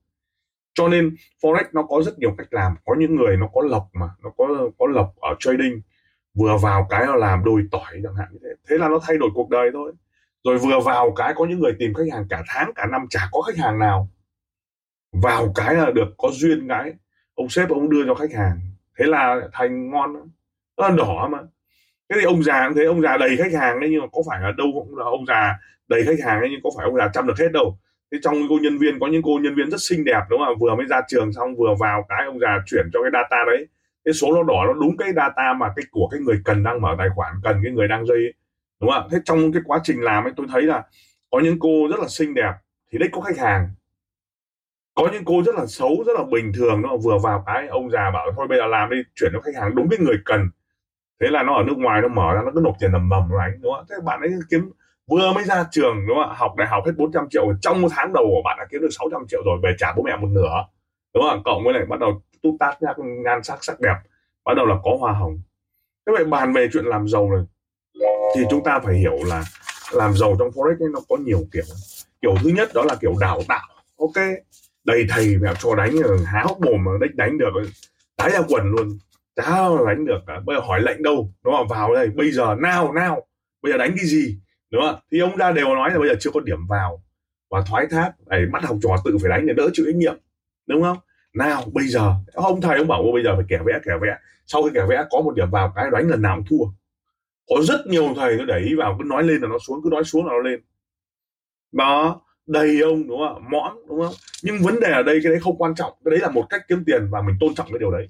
Cho 0.73 0.87
nên 0.87 1.15
forex 1.41 1.63
nó 1.73 1.83
có 1.83 2.01
rất 2.01 2.19
nhiều 2.19 2.35
cách 2.37 2.47
làm. 2.51 2.75
Có 2.85 2.95
những 2.99 3.15
người 3.15 3.37
nó 3.37 3.47
có 3.53 3.61
lộc 3.61 3.89
mà, 3.93 4.09
nó 4.23 4.29
có 4.37 4.47
có 4.77 4.87
lộc 4.87 5.13
ở 5.19 5.35
trading, 5.39 5.81
vừa 6.33 6.57
vào 6.57 6.87
cái 6.89 7.05
nó 7.07 7.15
làm 7.15 7.43
đôi 7.43 7.63
tỏi 7.71 7.99
chẳng 8.03 8.15
hạn 8.15 8.27
như 8.31 8.39
thế. 8.43 8.49
Thế 8.69 8.77
là 8.77 8.89
nó 8.89 8.99
thay 9.03 9.17
đổi 9.17 9.29
cuộc 9.33 9.49
đời 9.49 9.69
thôi. 9.73 9.93
Rồi 10.43 10.57
vừa 10.57 10.79
vào 10.79 11.11
cái 11.15 11.33
có 11.35 11.45
những 11.45 11.59
người 11.59 11.73
tìm 11.79 11.93
khách 11.93 12.03
hàng 12.13 12.25
cả 12.29 12.43
tháng, 12.47 12.71
cả 12.75 12.85
năm, 12.85 13.05
chả 13.09 13.29
có 13.31 13.41
khách 13.41 13.57
hàng 13.57 13.79
nào. 13.79 14.09
Vào 15.11 15.51
cái 15.55 15.75
là 15.75 15.91
được 15.91 16.07
có 16.17 16.29
duyên 16.31 16.67
cái. 16.69 16.93
Ông 17.35 17.49
sếp 17.49 17.69
ông 17.69 17.89
đưa 17.89 18.05
cho 18.05 18.15
khách 18.15 18.33
hàng. 18.33 18.59
Thế 18.97 19.05
là 19.05 19.41
thành 19.53 19.91
ngon. 19.91 20.13
Nó 20.77 20.89
là 20.89 20.95
đỏ 20.95 21.27
mà 21.31 21.39
thế 22.09 22.15
thì 22.19 22.25
ông 22.25 22.43
già 22.43 22.67
cũng 22.67 22.77
thế, 22.77 22.85
ông 22.85 23.01
già 23.01 23.17
đầy 23.17 23.37
khách 23.37 23.53
hàng 23.53 23.79
đấy, 23.79 23.89
nhưng 23.91 24.01
mà 24.01 24.07
có 24.11 24.21
phải 24.29 24.41
là 24.41 24.51
đâu 24.57 24.67
cũng 24.73 24.97
là 24.97 25.05
ông 25.05 25.25
già 25.25 25.57
đầy 25.87 26.03
khách 26.05 26.19
hàng 26.25 26.39
ấy 26.39 26.49
nhưng 26.51 26.59
có 26.63 26.69
phải 26.77 26.85
ông 26.85 26.97
già 26.97 27.07
chăm 27.13 27.27
được 27.27 27.39
hết 27.39 27.51
đâu. 27.53 27.77
Thế 28.11 28.17
trong 28.23 28.35
cô 28.49 28.55
nhân 28.61 28.77
viên, 28.77 28.99
có 28.99 29.07
những 29.07 29.21
cô 29.25 29.39
nhân 29.41 29.55
viên 29.55 29.71
rất 29.71 29.81
xinh 29.81 30.05
đẹp 30.05 30.21
đúng 30.29 30.39
không 30.45 30.57
vừa 30.59 30.75
mới 30.75 30.85
ra 30.85 31.01
trường 31.07 31.33
xong, 31.33 31.55
vừa 31.55 31.75
vào 31.79 32.05
cái 32.09 32.25
ông 32.25 32.39
già 32.39 32.59
chuyển 32.65 32.89
cho 32.93 32.99
cái 33.03 33.11
data 33.13 33.43
đấy. 33.47 33.67
Cái 34.05 34.13
số 34.13 34.33
nó 34.33 34.43
đỏ, 34.43 34.63
nó 34.67 34.73
đúng 34.73 34.97
cái 34.97 35.13
data 35.15 35.53
mà 35.53 35.67
cái 35.75 35.85
của 35.91 36.07
cái 36.11 36.21
người 36.21 36.41
cần 36.45 36.63
đang 36.63 36.81
mở 36.81 36.95
tài 36.97 37.09
khoản, 37.15 37.33
cần 37.43 37.61
cái 37.63 37.73
người 37.73 37.87
đang 37.87 38.05
dây 38.05 38.33
đúng 38.81 38.91
không 38.91 39.07
thế 39.11 39.17
trong 39.25 39.51
cái 39.51 39.61
quá 39.65 39.79
trình 39.83 40.01
làm 40.01 40.23
ấy, 40.23 40.33
tôi 40.37 40.47
thấy 40.51 40.61
là 40.61 40.83
có 41.31 41.39
những 41.39 41.59
cô 41.59 41.87
rất 41.91 41.99
là 41.99 42.07
xinh 42.07 42.33
đẹp, 42.33 42.53
thì 42.91 42.97
đấy 42.99 43.09
có 43.11 43.21
khách 43.21 43.37
hàng. 43.37 43.69
Có 44.95 45.09
những 45.13 45.25
cô 45.25 45.43
rất 45.45 45.55
là 45.55 45.65
xấu, 45.65 46.03
rất 46.07 46.13
là 46.15 46.23
bình 46.31 46.51
thường 46.55 46.81
nó 46.81 46.97
vừa 46.97 47.17
vào 47.23 47.43
cái, 47.45 47.67
ông 47.67 47.91
già 47.91 48.11
bảo 48.11 48.31
thôi, 48.35 48.47
bây 48.47 48.57
giờ 48.57 48.67
làm 48.67 48.89
đi, 48.89 48.97
chuyển 49.15 49.31
cho 49.33 49.41
khách 49.41 49.55
hàng 49.61 49.75
đúng 49.75 49.89
cái 49.89 49.99
người 49.99 50.17
cần 50.25 50.49
thế 51.19 51.27
là 51.29 51.43
nó 51.43 51.55
ở 51.55 51.63
nước 51.63 51.77
ngoài 51.77 52.01
nó 52.01 52.07
mở 52.07 52.33
ra, 52.33 52.41
nó 52.45 52.51
cứ 52.55 52.61
nộp 52.63 52.75
tiền 52.79 52.91
tầm 52.91 53.09
bầm 53.09 53.29
rồi 53.29 53.39
anh, 53.41 53.61
đúng 53.61 53.73
không 53.75 53.85
thế 53.89 53.95
bạn 54.03 54.21
ấy 54.21 54.31
kiếm, 54.49 54.71
vừa 55.07 55.33
mới 55.33 55.43
ra 55.43 55.65
trường, 55.71 56.07
đúng 56.07 56.17
không 56.23 56.35
học 56.35 56.55
đại 56.57 56.67
học 56.67 56.83
hết 56.85 56.91
400 56.97 57.29
triệu 57.29 57.53
trong 57.61 57.81
một 57.81 57.87
tháng 57.91 58.13
đầu 58.13 58.23
của 58.27 58.41
bạn 58.45 58.57
đã 58.59 58.65
kiếm 58.71 58.81
được 58.81 58.89
600 58.99 59.21
triệu 59.27 59.41
rồi, 59.45 59.57
về 59.63 59.75
trả 59.77 59.93
bố 59.93 60.03
mẹ 60.03 60.15
một 60.15 60.27
nửa, 60.31 60.65
đúng 61.13 61.23
không 61.29 61.43
cộng 61.45 61.63
với 61.63 61.73
lại 61.73 61.85
bắt 61.85 61.99
đầu 61.99 62.21
tút 62.43 62.53
tát 62.59 62.81
nhạc 62.81 62.95
nhan 63.25 63.43
sắc 63.43 63.63
sắc 63.63 63.79
đẹp, 63.79 63.95
bắt 64.45 64.53
đầu 64.57 64.65
là 64.65 64.75
có 64.83 64.97
hoa 64.99 65.13
hồng. 65.13 65.39
Thế 66.05 66.13
vậy 66.15 66.25
bàn 66.25 66.53
về 66.53 66.69
chuyện 66.73 66.85
làm 66.85 67.07
giàu 67.07 67.29
này, 67.31 67.43
thì 68.35 68.41
chúng 68.49 68.63
ta 68.63 68.79
phải 68.79 68.95
hiểu 68.95 69.17
là 69.25 69.43
làm 69.93 70.13
giàu 70.13 70.35
trong 70.39 70.49
forex 70.49 70.79
ấy, 70.79 70.89
nó 70.93 70.99
có 71.09 71.17
nhiều 71.17 71.39
kiểu. 71.51 71.63
Kiểu 72.21 72.35
thứ 72.43 72.49
nhất 72.49 72.69
đó 72.73 72.83
là 72.83 72.95
kiểu 72.95 73.15
đào 73.19 73.41
tạo, 73.47 73.67
ok? 73.99 74.25
Đầy 74.83 75.05
thầy 75.09 75.37
mẹ 75.41 75.53
cho 75.59 75.75
đánh, 75.75 75.91
há 76.25 76.43
hốc 76.43 76.61
mồm 76.61 76.83
mà 76.83 76.91
đánh 77.01 77.09
đánh 77.13 77.37
được, 77.37 77.49
đá 78.17 78.29
ra 78.29 78.39
quần 78.47 78.71
luôn 78.71 78.97
chả 79.35 79.67
đánh 79.87 80.05
được 80.05 80.19
cả? 80.27 80.39
Bây 80.45 80.55
giờ 80.55 80.61
hỏi 80.61 80.81
lệnh 80.81 81.03
đâu? 81.03 81.33
Đúng 81.43 81.53
không? 81.53 81.67
Vào 81.67 81.93
đây, 81.93 82.07
bây 82.07 82.31
giờ, 82.31 82.55
nào 82.59 82.93
nào. 82.93 83.27
Bây 83.61 83.71
giờ 83.71 83.77
đánh 83.77 83.93
cái 83.97 84.05
gì? 84.05 84.39
Đúng 84.71 84.81
không? 84.81 84.99
Thì 85.11 85.19
ông 85.19 85.35
ra 85.35 85.51
đều 85.51 85.65
nói 85.65 85.89
là 85.89 85.99
bây 85.99 86.09
giờ 86.09 86.15
chưa 86.19 86.31
có 86.33 86.39
điểm 86.39 86.67
vào. 86.67 87.03
Và 87.49 87.61
thoái 87.69 87.87
thác, 87.87 88.11
này, 88.25 88.45
bắt 88.45 88.63
học 88.63 88.77
trò 88.83 88.89
tự 89.05 89.17
phải 89.21 89.29
đánh 89.29 89.47
để 89.47 89.53
đỡ 89.53 89.69
chịu 89.73 89.85
trách 89.85 89.95
nhiệm. 89.95 90.17
Đúng 90.67 90.81
không? 90.81 90.97
Nào, 91.33 91.63
bây 91.73 91.87
giờ. 91.87 92.13
Ông 92.33 92.61
thầy 92.61 92.77
ông 92.77 92.87
bảo 92.87 93.03
bây 93.13 93.23
giờ 93.23 93.35
phải 93.35 93.45
kẻ 93.49 93.59
vẽ 93.65 93.79
kẻ 93.85 93.91
vẽ. 94.01 94.17
Sau 94.45 94.63
khi 94.63 94.69
kẻ 94.73 94.85
vẽ 94.89 95.05
có 95.09 95.21
một 95.21 95.35
điểm 95.35 95.49
vào, 95.51 95.73
cái 95.75 95.85
đánh 95.91 96.07
lần 96.07 96.21
nào 96.21 96.35
cũng 96.35 96.45
thua. 96.49 96.65
Có 97.49 97.61
rất 97.63 97.87
nhiều 97.87 98.13
thầy 98.15 98.37
nó 98.37 98.45
đẩy 98.45 98.75
vào, 98.77 98.95
cứ 98.99 99.03
nói 99.03 99.23
lên 99.23 99.41
là 99.41 99.47
nó 99.47 99.57
xuống, 99.59 99.81
cứ 99.83 99.89
nói 99.91 100.03
xuống 100.03 100.25
là 100.25 100.33
nó 100.33 100.39
lên. 100.39 100.59
Đó, 101.71 102.21
đầy 102.47 102.81
ông, 102.81 103.07
đúng 103.07 103.19
không? 103.19 103.43
Mõm, 103.49 103.77
đúng 103.87 104.01
không? 104.01 104.13
Nhưng 104.43 104.59
vấn 104.59 104.79
đề 104.79 104.91
ở 104.91 105.03
đây, 105.03 105.19
cái 105.23 105.31
đấy 105.31 105.39
không 105.41 105.57
quan 105.57 105.75
trọng. 105.75 105.93
Cái 106.05 106.11
đấy 106.11 106.19
là 106.19 106.29
một 106.29 106.45
cách 106.49 106.61
kiếm 106.67 106.83
tiền 106.85 107.07
và 107.11 107.21
mình 107.21 107.35
tôn 107.39 107.55
trọng 107.55 107.67
cái 107.69 107.79
điều 107.79 107.91
đấy 107.91 108.09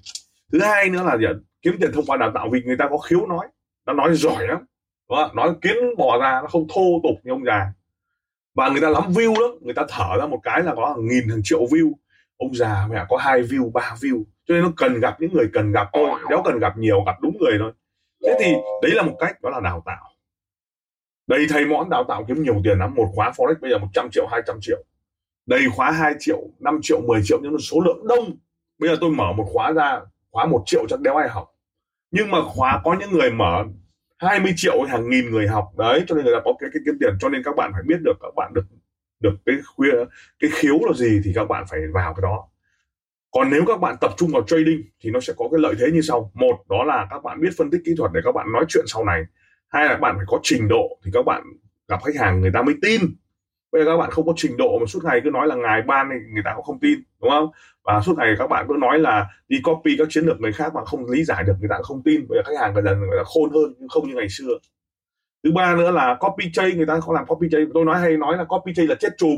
thứ 0.52 0.60
hai 0.62 0.88
nữa 0.88 1.02
là 1.04 1.16
gì? 1.16 1.26
kiếm 1.62 1.76
tiền 1.80 1.90
thông 1.94 2.04
qua 2.06 2.16
đào 2.16 2.30
tạo 2.34 2.48
vì 2.52 2.62
người 2.62 2.76
ta 2.76 2.88
có 2.90 2.98
khiếu 2.98 3.26
nói. 3.26 3.46
Nó 3.86 3.92
nói 3.92 4.14
giỏi 4.14 4.46
lắm, 4.46 4.64
đúng 5.08 5.18
không? 5.18 5.36
nói 5.36 5.54
kiến 5.62 5.76
bỏ 5.98 6.18
ra, 6.18 6.40
nó 6.42 6.48
không 6.48 6.66
thô 6.74 7.00
tục 7.02 7.16
như 7.24 7.32
ông 7.32 7.44
già. 7.44 7.72
Và 8.54 8.68
người 8.68 8.80
ta 8.80 8.88
lắm 8.88 9.02
view 9.12 9.40
lắm. 9.40 9.50
Người 9.60 9.74
ta 9.74 9.82
thở 9.88 10.16
ra 10.18 10.26
một 10.26 10.40
cái 10.42 10.62
là 10.62 10.74
có 10.74 10.86
hàng 10.86 11.06
nghìn, 11.06 11.28
hàng 11.28 11.40
triệu 11.44 11.60
view. 11.60 11.92
Ông 12.36 12.54
già 12.54 12.86
mẹ, 12.90 13.04
có 13.08 13.16
hai 13.16 13.42
view, 13.42 13.72
ba 13.72 13.94
view. 14.00 14.24
Cho 14.44 14.54
nên 14.54 14.62
nó 14.62 14.72
cần 14.76 15.00
gặp 15.00 15.20
những 15.20 15.32
người 15.32 15.46
cần 15.52 15.72
gặp 15.72 15.88
thôi. 15.92 16.10
Nếu 16.30 16.42
cần 16.44 16.58
gặp 16.58 16.78
nhiều, 16.78 17.04
gặp 17.06 17.16
đúng 17.22 17.36
người 17.40 17.58
thôi. 17.58 17.72
Thế 18.26 18.36
thì 18.40 18.52
đấy 18.82 18.92
là 18.94 19.02
một 19.02 19.16
cách, 19.18 19.42
đó 19.42 19.50
là 19.50 19.60
đào 19.60 19.82
tạo. 19.86 20.10
Đầy 21.26 21.46
thầy 21.48 21.66
mõm 21.66 21.90
đào 21.90 22.04
tạo 22.04 22.24
kiếm 22.28 22.42
nhiều 22.42 22.60
tiền 22.64 22.78
lắm. 22.78 22.94
Một 22.94 23.08
khóa 23.14 23.30
forex 23.30 23.54
bây 23.60 23.70
giờ 23.70 23.78
100 23.78 24.08
triệu 24.12 24.26
200 24.26 24.58
triệu. 24.60 24.84
Đầy 25.46 25.60
khóa 25.76 25.90
2 25.90 26.14
triệu 26.18 26.40
5 26.60 26.78
triệu 26.82 27.00
10 27.00 27.20
triệu, 27.24 27.38
nhưng 27.42 27.58
số 27.58 27.80
lượng 27.80 28.06
đông. 28.08 28.36
Bây 28.78 28.90
giờ 28.90 28.96
tôi 29.00 29.10
mở 29.10 29.32
một 29.32 29.46
khóa 29.52 29.72
ra 29.72 30.00
khóa 30.30 30.46
một 30.46 30.62
triệu 30.66 30.86
chắc 30.88 31.00
đéo 31.00 31.16
ai 31.16 31.28
học. 31.28 31.48
Nhưng 32.10 32.30
mà 32.30 32.38
khóa 32.42 32.80
có 32.84 32.96
những 33.00 33.10
người 33.10 33.30
mở 33.30 33.64
20 34.18 34.52
triệu 34.56 34.82
hàng 34.82 35.10
nghìn 35.10 35.30
người 35.30 35.48
học. 35.48 35.68
Đấy 35.78 36.04
cho 36.06 36.14
nên 36.14 36.24
người 36.24 36.34
ta 36.34 36.40
có 36.44 36.52
cái, 36.60 36.70
cái 36.72 36.82
kiếm 36.84 36.94
tiền. 37.00 37.16
Cho 37.20 37.28
nên 37.28 37.42
các 37.44 37.56
bạn 37.56 37.70
phải 37.72 37.82
biết 37.86 37.98
được 38.04 38.16
các 38.20 38.34
bạn 38.36 38.52
được 38.54 38.64
được 39.20 39.36
cái 39.46 39.56
khuya 39.76 39.92
cái 40.38 40.50
khiếu 40.54 40.78
là 40.86 40.92
gì 40.92 41.20
thì 41.24 41.32
các 41.34 41.44
bạn 41.44 41.64
phải 41.70 41.80
vào 41.94 42.14
cái 42.14 42.22
đó. 42.22 42.48
Còn 43.30 43.50
nếu 43.50 43.64
các 43.66 43.80
bạn 43.80 43.96
tập 44.00 44.10
trung 44.16 44.30
vào 44.32 44.42
trading 44.46 44.82
thì 45.00 45.10
nó 45.10 45.20
sẽ 45.20 45.32
có 45.36 45.48
cái 45.52 45.60
lợi 45.60 45.74
thế 45.78 45.86
như 45.92 46.00
sau. 46.00 46.30
Một 46.34 46.58
đó 46.68 46.84
là 46.84 47.06
các 47.10 47.22
bạn 47.22 47.40
biết 47.40 47.50
phân 47.58 47.70
tích 47.70 47.80
kỹ 47.84 47.92
thuật 47.98 48.10
để 48.14 48.20
các 48.24 48.32
bạn 48.32 48.52
nói 48.52 48.64
chuyện 48.68 48.84
sau 48.88 49.04
này. 49.04 49.22
Hai 49.68 49.84
là 49.84 49.90
các 49.90 50.00
bạn 50.00 50.16
phải 50.16 50.24
có 50.28 50.40
trình 50.42 50.68
độ 50.68 50.98
thì 51.04 51.10
các 51.14 51.22
bạn 51.26 51.42
gặp 51.88 52.00
khách 52.04 52.16
hàng 52.20 52.40
người 52.40 52.50
ta 52.54 52.62
mới 52.62 52.74
tin 52.82 53.00
bây 53.72 53.84
giờ 53.84 53.90
các 53.90 53.96
bạn 53.96 54.10
không 54.10 54.26
có 54.26 54.32
trình 54.36 54.56
độ 54.56 54.78
mà 54.78 54.86
suốt 54.86 55.04
ngày 55.04 55.20
cứ 55.24 55.30
nói 55.30 55.46
là 55.46 55.54
ngài 55.54 55.82
ban 55.82 56.08
thì 56.10 56.16
người 56.34 56.42
ta 56.44 56.52
cũng 56.56 56.64
không 56.64 56.78
tin, 56.80 57.02
đúng 57.20 57.30
không? 57.30 57.50
Và 57.84 58.00
suốt 58.00 58.18
ngày 58.18 58.34
các 58.38 58.46
bạn 58.46 58.66
cứ 58.68 58.74
nói 58.80 58.98
là 58.98 59.28
đi 59.48 59.60
copy 59.64 59.96
các 59.98 60.06
chiến 60.10 60.24
lược 60.24 60.40
người 60.40 60.52
khác 60.52 60.74
mà 60.74 60.84
không 60.84 61.10
lý 61.10 61.24
giải 61.24 61.44
được, 61.44 61.54
người 61.60 61.68
ta 61.68 61.76
cũng 61.76 61.84
không 61.84 62.02
tin. 62.02 62.28
Bây 62.28 62.38
giờ 62.38 62.42
khách 62.46 62.60
hàng 62.60 62.74
dần 62.74 62.84
dần 62.84 63.00
người 63.00 63.18
ta 63.18 63.24
khôn 63.24 63.50
hơn 63.50 63.74
nhưng 63.78 63.88
không 63.88 64.08
như 64.08 64.14
ngày 64.14 64.28
xưa. 64.28 64.58
Thứ 65.44 65.52
ba 65.52 65.76
nữa 65.76 65.90
là 65.90 66.16
copy 66.20 66.50
chay, 66.52 66.72
người 66.72 66.86
ta 66.86 67.00
không 67.00 67.14
làm 67.14 67.26
copy 67.26 67.48
chay. 67.50 67.66
Tôi 67.74 67.84
nói 67.84 68.00
hay 68.00 68.16
nói 68.16 68.36
là 68.36 68.44
copy 68.44 68.74
chay 68.74 68.86
là 68.86 68.94
chết 68.94 69.08
chùm. 69.18 69.36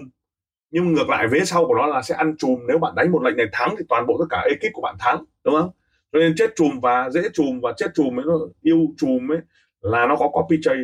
Nhưng 0.71 0.93
ngược 0.93 1.09
lại, 1.09 1.29
vế 1.29 1.41
sau 1.45 1.67
của 1.67 1.75
nó 1.75 1.87
là 1.87 2.03
sẽ 2.03 2.15
ăn 2.15 2.37
chùm. 2.39 2.61
Nếu 2.69 2.79
bạn 2.79 2.95
đánh 2.95 3.13
một 3.13 3.23
lệnh 3.23 3.37
này 3.37 3.47
thắng 3.53 3.75
thì 3.79 3.85
toàn 3.89 4.07
bộ 4.07 4.17
tất 4.19 4.25
cả 4.31 4.47
ekip 4.49 4.73
của 4.73 4.83
bạn 4.83 4.97
thắng, 4.99 5.25
đúng 5.45 5.55
không? 5.55 5.71
Cho 6.13 6.19
nên 6.19 6.35
chết 6.37 6.51
chùm 6.57 6.81
và 6.81 7.11
dễ 7.11 7.23
chùm 7.33 7.61
và 7.61 7.73
chết 7.77 7.87
chùm 7.95 8.19
ấy 8.19 8.25
nó 8.27 8.39
yêu 8.63 8.87
chùm 8.97 9.33
ấy 9.33 9.39
là 9.81 10.07
nó 10.07 10.17
có 10.17 10.29
copy 10.29 10.59
chay. 10.63 10.77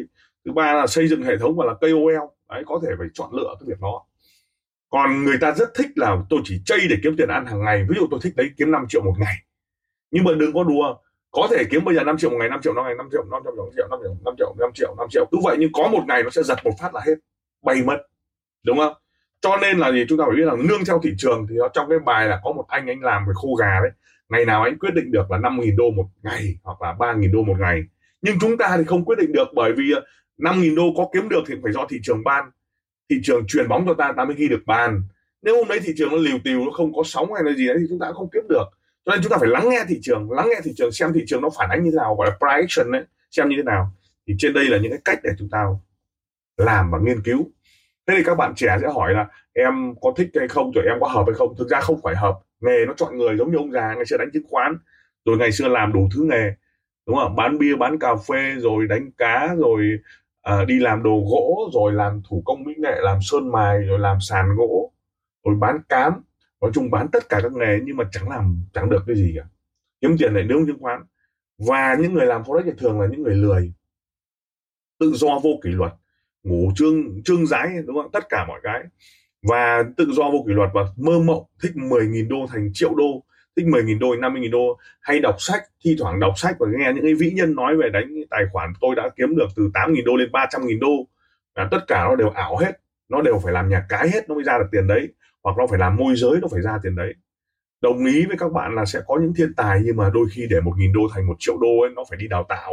Thứ 0.45 0.52
ba 0.52 0.75
là 0.75 0.87
xây 0.87 1.09
dựng 1.09 1.23
hệ 1.23 1.37
thống 1.37 1.57
và 1.57 1.67
là 1.67 1.75
KOL 1.81 2.38
đấy, 2.49 2.62
có 2.67 2.81
thể 2.83 2.88
phải 2.99 3.09
chọn 3.14 3.31
lựa 3.33 3.55
cái 3.61 3.67
việc 3.67 3.81
đó. 3.81 4.05
Còn 4.90 5.25
người 5.25 5.38
ta 5.40 5.52
rất 5.52 5.69
thích 5.75 5.90
là 5.97 6.17
tôi 6.31 6.40
chỉ 6.45 6.62
chây 6.64 6.81
để 6.90 6.97
kiếm 7.02 7.14
tiền 7.19 7.28
ăn 7.28 7.47
hàng 7.47 7.64
ngày. 7.64 7.87
Ví 7.88 7.97
dụ 7.99 8.07
tôi 8.11 8.21
thích 8.23 8.33
đấy, 8.37 8.50
kiếm 8.57 8.71
5 8.71 8.87
triệu 8.88 9.02
một 9.02 9.14
ngày. 9.19 9.35
Nhưng 10.11 10.25
mà 10.25 10.33
đừng 10.38 10.52
có 10.52 10.64
đùa, 10.64 10.97
có 11.31 11.49
thể 11.50 11.64
kiếm 11.71 11.85
bây 11.85 11.95
giờ 11.95 12.05
5 12.05 12.19
triệu 12.19 12.31
một 12.31 12.37
ngày 12.40 12.49
5 12.49 12.61
triệu 12.62 12.75
một 12.75 12.83
ngày 12.83 12.95
5 12.95 13.09
triệu 13.12 13.25
5 13.31 13.43
triệu 13.45 13.55
5 13.57 13.71
triệu 13.76 13.88
5 13.90 14.00
triệu 14.00 14.14
5 14.25 14.35
triệu 14.38 14.55
5 14.59 14.71
triệu 14.75 14.95
5 14.99 15.07
triệu. 15.11 15.26
Cứ 15.33 15.38
vậy 15.45 15.57
nhưng 15.59 15.73
có 15.73 15.88
một 15.88 16.05
ngày 16.09 16.23
nó 16.23 16.31
sẽ 16.31 16.43
giật 16.43 16.59
một 16.64 16.73
phát 16.81 16.95
là 16.95 17.00
hết. 17.07 17.14
Bay 17.62 17.83
mất. 17.83 17.99
Đúng 18.67 18.78
không? 18.78 18.93
Cho 19.40 19.57
nên 19.57 19.78
là 19.78 19.93
gì? 19.93 20.05
Chúng 20.09 20.19
ta 20.19 20.25
phải 20.26 20.37
biết 20.37 20.45
là 20.45 20.55
nương 20.69 20.85
theo 20.87 21.00
thị 21.02 21.11
trường 21.19 21.47
thì 21.50 21.55
trong 21.75 21.88
cái 21.88 21.99
bài 21.99 22.26
là 22.26 22.40
có 22.45 22.52
một 22.52 22.64
anh 22.69 22.87
anh 22.87 23.02
làm 23.02 23.26
về 23.26 23.33
khô 23.35 23.55
gà 23.55 23.81
đấy. 23.83 23.90
Ngày 24.28 24.45
nào 24.45 24.62
anh 24.62 24.78
quyết 24.78 24.95
định 24.95 25.12
được 25.12 25.31
là 25.31 25.38
5.000 25.38 25.76
đô 25.76 25.90
một 25.90 26.07
ngày 26.23 26.59
hoặc 26.62 26.83
là 26.83 26.93
3.000 26.99 27.33
đô 27.33 27.43
một 27.43 27.57
ngày. 27.61 27.83
Nhưng 28.23 28.38
chúng 28.40 28.57
ta 28.57 28.76
thì 28.76 28.85
không 28.85 29.05
quyết 29.05 29.19
định 29.19 29.33
được 29.33 29.49
bởi 29.55 29.73
vì 29.73 29.93
5.000 30.38 30.76
đô 30.76 30.92
có 30.97 31.09
kiếm 31.12 31.28
được 31.28 31.42
thì 31.47 31.54
phải 31.62 31.73
do 31.73 31.87
thị 31.90 32.00
trường 32.02 32.25
ban. 32.25 32.50
Thị 33.11 33.21
trường 33.23 33.47
truyền 33.47 33.68
bóng 33.68 33.87
cho 33.87 33.95
ta 33.95 34.12
ta 34.16 34.25
mới 34.25 34.35
ghi 34.35 34.49
được 34.49 34.62
bàn. 34.66 35.02
Nếu 35.42 35.57
hôm 35.57 35.68
đấy 35.68 35.80
thị 35.83 35.92
trường 35.97 36.11
nó 36.11 36.16
liều 36.16 36.38
tiều, 36.45 36.64
nó 36.64 36.71
không 36.71 36.92
có 36.92 37.02
sóng 37.04 37.35
hay 37.35 37.45
là 37.45 37.52
gì 37.52 37.66
đấy 37.66 37.76
thì 37.80 37.87
chúng 37.88 37.99
ta 37.99 38.12
không 38.12 38.28
kiếm 38.33 38.42
được. 38.49 38.64
Cho 39.04 39.12
nên 39.12 39.23
chúng 39.23 39.33
ta 39.33 39.38
phải 39.40 39.49
lắng 39.49 39.68
nghe 39.68 39.85
thị 39.88 39.99
trường, 40.02 40.30
lắng 40.30 40.49
nghe 40.49 40.61
thị 40.64 40.73
trường, 40.76 40.92
xem 40.92 41.12
thị 41.14 41.25
trường 41.26 41.42
nó 41.42 41.49
phản 41.59 41.71
ánh 41.71 41.85
như 41.85 41.90
thế 41.90 41.97
nào, 41.97 42.14
gọi 42.14 42.30
là 42.30 42.37
price 42.37 42.61
action 42.61 42.92
đấy, 42.92 43.04
xem 43.30 43.49
như 43.49 43.57
thế 43.57 43.62
nào. 43.62 43.92
Thì 44.26 44.35
trên 44.38 44.54
đây 44.54 44.64
là 44.64 44.78
những 44.78 44.90
cái 44.92 45.00
cách 45.04 45.18
để 45.23 45.30
chúng 45.38 45.49
ta 45.50 45.66
làm 46.57 46.90
và 46.90 46.99
nghiên 47.02 47.23
cứu. 47.23 47.50
Thế 48.07 48.14
thì 48.16 48.23
các 48.25 48.35
bạn 48.35 48.52
trẻ 48.57 48.78
sẽ 48.80 48.88
hỏi 48.95 49.12
là 49.12 49.26
em 49.52 49.95
có 50.00 50.12
thích 50.16 50.30
hay 50.35 50.49
không 50.49 50.73
rồi 50.73 50.85
em 50.85 51.00
có 51.00 51.09
hợp 51.09 51.25
hay 51.26 51.35
không? 51.35 51.54
Thực 51.59 51.68
ra 51.68 51.80
không 51.80 52.00
phải 52.02 52.16
hợp. 52.16 52.38
Nghề 52.61 52.85
nó 52.87 52.92
chọn 52.97 53.18
người 53.18 53.37
giống 53.37 53.50
như 53.50 53.57
ông 53.57 53.73
già, 53.73 53.95
ngày 53.95 54.07
xưa 54.07 54.16
đánh 54.16 54.30
chứng 54.33 54.47
khoán, 54.50 54.78
rồi 55.25 55.37
ngày 55.37 55.52
xưa 55.52 55.68
làm 55.68 55.92
đủ 55.92 56.09
thứ 56.14 56.23
nghề, 56.23 56.52
đúng 57.07 57.16
không? 57.16 57.37
Bán 57.37 57.59
bia, 57.59 57.76
bán 57.76 57.99
cà 57.99 58.14
phê, 58.28 58.54
rồi 58.59 58.87
đánh 58.87 59.11
cá, 59.18 59.54
rồi 59.59 59.99
à, 60.49 60.64
đi 60.64 60.78
làm 60.78 61.02
đồ 61.02 61.23
gỗ 61.31 61.71
rồi 61.75 61.93
làm 61.93 62.23
thủ 62.28 62.43
công 62.47 62.64
mỹ 62.64 62.75
nghệ 62.78 62.95
làm 63.00 63.19
sơn 63.23 63.52
mài 63.52 63.78
rồi 63.78 63.99
làm 63.99 64.21
sàn 64.21 64.47
gỗ 64.57 64.93
rồi 65.45 65.57
bán 65.59 65.78
cám. 65.88 66.12
Nói 66.61 66.71
chung 66.75 66.90
bán 66.90 67.09
tất 67.12 67.28
cả 67.28 67.40
các 67.43 67.52
nghề 67.52 67.78
nhưng 67.85 67.97
mà 67.97 68.05
chẳng 68.12 68.28
làm 68.28 68.64
chẳng 68.75 68.90
được 68.90 69.02
cái 69.07 69.17
gì 69.17 69.35
cả. 69.37 69.45
Kiếm 70.00 70.17
tiền 70.19 70.35
lại 70.35 70.45
nướng 70.45 70.67
chứng 70.67 70.78
khoán. 70.81 71.02
Và 71.59 71.97
những 72.00 72.14
người 72.14 72.26
làm 72.26 72.43
forex 72.43 72.62
thì 72.64 72.71
thường 72.78 73.00
là 73.00 73.07
những 73.11 73.23
người 73.23 73.35
lười. 73.35 73.73
Tự 74.99 75.12
do 75.12 75.38
vô 75.43 75.50
kỷ 75.62 75.71
luật. 75.71 75.93
Ngủ 76.43 76.71
trương 76.76 77.23
trương 77.25 77.47
giái 77.47 77.69
đúng 77.87 77.97
không? 77.97 78.12
Tất 78.12 78.25
cả 78.28 78.45
mọi 78.49 78.61
cái. 78.62 78.83
Và 79.43 79.85
tự 79.97 80.11
do 80.12 80.31
vô 80.31 80.45
kỷ 80.47 80.52
luật 80.52 80.71
và 80.75 80.83
mơ 80.97 81.19
mộng 81.19 81.45
thích 81.62 81.73
10.000 81.75 82.28
đô 82.28 82.47
thành 82.49 82.71
triệu 82.75 82.95
đô 82.95 83.25
tích 83.59 83.67
10.000 83.67 83.99
đô 83.99 84.09
50.000 84.09 84.50
đô. 84.50 84.79
Hay 85.00 85.21
đọc 85.21 85.37
sách, 85.38 85.62
thi 85.85 85.97
thoảng 85.99 86.21
đọc 86.21 86.33
sách 86.37 86.57
và 86.59 86.67
nghe 86.71 86.93
những 86.95 87.05
cái 87.05 87.15
vĩ 87.15 87.31
nhân 87.31 87.55
nói 87.55 87.77
về 87.77 87.88
đánh 87.88 88.09
tài 88.31 88.43
khoản 88.53 88.73
tôi 88.81 88.95
đã 88.95 89.09
kiếm 89.17 89.37
được 89.37 89.49
từ 89.57 89.71
8.000 89.75 90.05
đô 90.05 90.17
lên 90.17 90.31
300.000 90.33 90.81
đô. 90.81 91.07
Là 91.55 91.69
tất 91.71 91.79
cả 91.87 92.05
nó 92.05 92.17
đều 92.17 92.31
ảo 92.31 92.57
hết, 92.57 92.81
nó 93.09 93.23
đều 93.23 93.38
phải 93.45 93.53
làm 93.53 93.69
nhà 93.69 93.87
cái 93.88 94.09
hết 94.11 94.29
nó 94.29 94.35
mới 94.35 94.45
ra 94.45 94.59
được 94.59 94.69
tiền 94.73 94.87
đấy. 94.87 95.09
Hoặc 95.43 95.57
nó 95.59 95.67
phải 95.67 95.79
làm 95.79 95.97
môi 95.97 96.17
giới 96.17 96.38
nó 96.43 96.49
phải 96.50 96.62
ra 96.62 96.79
tiền 96.83 96.97
đấy. 96.97 97.15
Đồng 97.81 98.07
ý 98.07 98.27
với 98.27 98.37
các 98.38 98.53
bạn 98.53 98.75
là 98.75 98.85
sẽ 98.85 99.00
có 99.07 99.19
những 99.23 99.35
thiên 99.35 99.55
tài 99.55 99.81
nhưng 99.85 99.97
mà 99.97 100.11
đôi 100.15 100.27
khi 100.33 100.47
để 100.50 100.61
một 100.61 100.73
nghìn 100.77 100.93
đô 100.93 101.00
thành 101.15 101.27
một 101.27 101.37
triệu 101.38 101.59
đô 101.59 101.81
ấy, 101.81 101.91
nó 101.97 102.05
phải 102.11 102.19
đi 102.19 102.29
đào 102.29 102.47
tạo. 102.49 102.73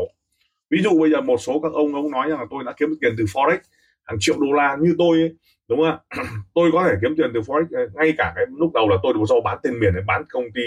Ví 0.70 0.82
dụ 0.84 1.00
bây 1.00 1.12
giờ 1.12 1.22
một 1.22 1.38
số 1.38 1.60
các 1.64 1.72
ông 1.74 1.96
ông 1.96 2.12
nói 2.12 2.30
rằng 2.30 2.40
là 2.40 2.46
tôi 2.50 2.64
đã 2.64 2.74
kiếm 2.78 2.90
được 2.90 2.98
tiền 3.02 3.16
từ 3.18 3.24
forex 3.24 3.58
hàng 4.06 4.18
triệu 4.20 4.36
đô 4.40 4.54
la 4.54 4.78
như 4.82 4.96
tôi 4.98 5.20
ấy, 5.20 5.36
đúng 5.70 5.80
không 5.80 5.88
ạ? 5.88 6.24
Tôi 6.54 6.70
có 6.74 6.84
thể 6.88 6.96
kiếm 7.02 7.16
tiền 7.18 7.32
từ 7.34 7.40
forex 7.40 7.66
ờ, 7.72 7.88
ngay 7.94 8.14
cả 8.18 8.34
cái 8.36 8.46
lúc 8.58 8.72
đầu 8.74 8.90
là 8.90 8.96
tôi 9.04 9.14
được 9.14 9.20
do 9.28 9.36
bán 9.44 9.58
tên 9.64 9.80
miền 9.80 9.94
để 9.96 10.02
bán 10.08 10.24
công 10.30 10.44
ty 10.56 10.62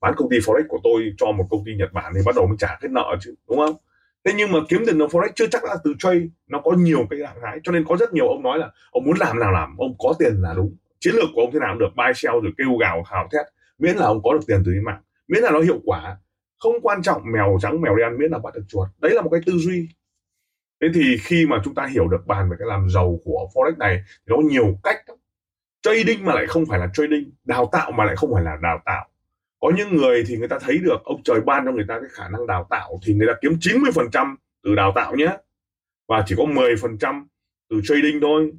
bán 0.00 0.14
công 0.16 0.30
ty 0.30 0.38
forex 0.38 0.62
của 0.68 0.78
tôi 0.84 1.12
cho 1.16 1.32
một 1.32 1.46
công 1.50 1.64
ty 1.66 1.74
nhật 1.74 1.92
bản 1.92 2.12
thì 2.14 2.20
bắt 2.26 2.34
đầu 2.36 2.46
mới 2.46 2.56
trả 2.58 2.78
cái 2.80 2.88
nợ 2.88 3.16
chứ 3.20 3.34
đúng 3.48 3.58
không? 3.58 3.76
Thế 4.24 4.32
nhưng 4.36 4.52
mà 4.52 4.58
kiếm 4.68 4.82
tiền 4.86 4.98
từ 4.98 5.06
forex 5.06 5.28
chưa 5.34 5.46
chắc 5.46 5.64
là 5.64 5.76
từ 5.84 5.94
trade 5.98 6.20
nó 6.48 6.60
có 6.60 6.72
nhiều 6.72 7.06
cái 7.10 7.18
dạng 7.20 7.36
hái 7.42 7.58
cho 7.62 7.72
nên 7.72 7.84
có 7.84 7.96
rất 7.96 8.12
nhiều 8.12 8.28
ông 8.28 8.42
nói 8.42 8.58
là 8.58 8.70
ông 8.90 9.04
muốn 9.04 9.16
làm 9.18 9.38
nào 9.38 9.52
làm 9.52 9.76
ông 9.76 9.94
có 9.98 10.14
tiền 10.18 10.34
là 10.38 10.54
đúng. 10.56 10.76
Chiến 11.00 11.14
lược 11.14 11.28
của 11.34 11.40
ông 11.40 11.50
thế 11.52 11.58
nào 11.58 11.72
cũng 11.72 11.78
được 11.78 11.96
buy 11.96 12.12
sell 12.14 12.40
rồi 12.42 12.52
kêu 12.58 12.76
gào 12.80 13.02
hào 13.06 13.28
thét 13.32 13.46
miễn 13.78 13.96
là 13.96 14.06
ông 14.06 14.22
có 14.22 14.32
được 14.32 14.46
tiền 14.46 14.62
từ 14.66 14.72
trên 14.74 14.84
mạng 14.84 15.00
miễn 15.28 15.42
là 15.42 15.50
nó 15.50 15.60
hiệu 15.60 15.80
quả. 15.84 16.16
Không 16.58 16.80
quan 16.82 17.02
trọng 17.02 17.22
mèo 17.32 17.58
trắng 17.60 17.80
mèo 17.80 17.96
đen 17.96 18.18
miễn 18.18 18.30
là 18.30 18.38
bắt 18.38 18.54
được 18.54 18.64
chuột. 18.68 18.88
Đấy 18.98 19.12
là 19.14 19.22
một 19.22 19.30
cái 19.30 19.40
tư 19.46 19.52
duy 19.56 19.88
thế 20.84 20.90
thì 20.94 21.16
khi 21.16 21.46
mà 21.46 21.60
chúng 21.64 21.74
ta 21.74 21.86
hiểu 21.86 22.08
được 22.08 22.26
bàn 22.26 22.50
về 22.50 22.56
cái 22.58 22.68
làm 22.68 22.90
giàu 22.90 23.20
của 23.24 23.48
forex 23.54 23.78
này, 23.78 24.02
thì 24.06 24.22
nó 24.26 24.36
có 24.36 24.42
nhiều 24.42 24.78
cách 24.82 25.04
trading 25.82 26.24
mà 26.24 26.34
lại 26.34 26.46
không 26.46 26.66
phải 26.66 26.78
là 26.78 26.88
trading, 26.94 27.30
đào 27.44 27.68
tạo 27.72 27.92
mà 27.92 28.04
lại 28.04 28.16
không 28.16 28.30
phải 28.34 28.44
là 28.44 28.56
đào 28.62 28.82
tạo. 28.84 29.08
Có 29.60 29.72
những 29.76 29.96
người 29.96 30.24
thì 30.26 30.36
người 30.36 30.48
ta 30.48 30.58
thấy 30.60 30.78
được, 30.78 31.04
ông 31.04 31.22
trời 31.22 31.40
ban 31.40 31.64
cho 31.64 31.72
người 31.72 31.84
ta 31.88 32.00
cái 32.00 32.08
khả 32.12 32.28
năng 32.28 32.46
đào 32.46 32.66
tạo 32.70 33.00
thì 33.06 33.14
người 33.14 33.26
ta 33.26 33.32
kiếm 33.42 33.52
90% 33.60 34.36
từ 34.64 34.74
đào 34.74 34.92
tạo 34.94 35.16
nhé. 35.16 35.36
Và 36.08 36.24
chỉ 36.26 36.34
có 36.38 36.44
10% 36.44 37.24
từ 37.70 37.80
trading 37.84 38.20
thôi. 38.20 38.52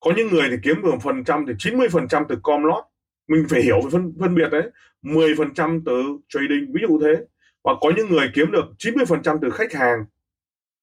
Có 0.00 0.12
những 0.16 0.28
người 0.28 0.48
thì 0.50 0.56
kiếm 0.62 0.82
được 0.82 0.94
phần 1.02 1.24
trăm 1.24 1.44
thì 1.46 1.52
90% 1.70 2.24
từ 2.28 2.36
com 2.42 2.62
lót 2.62 2.84
mình 3.28 3.46
phải 3.48 3.62
hiểu 3.62 3.80
về 3.80 3.90
phân 3.92 4.12
phân 4.20 4.34
biệt 4.34 4.48
đấy 4.50 4.70
10% 5.02 5.82
từ 5.86 6.02
trading, 6.28 6.72
ví 6.72 6.80
dụ 6.88 7.00
thế. 7.02 7.24
Và 7.64 7.72
có 7.80 7.92
những 7.96 8.08
người 8.08 8.30
kiếm 8.34 8.50
được 8.52 8.64
90% 8.78 9.38
từ 9.42 9.50
khách 9.50 9.72
hàng 9.72 10.04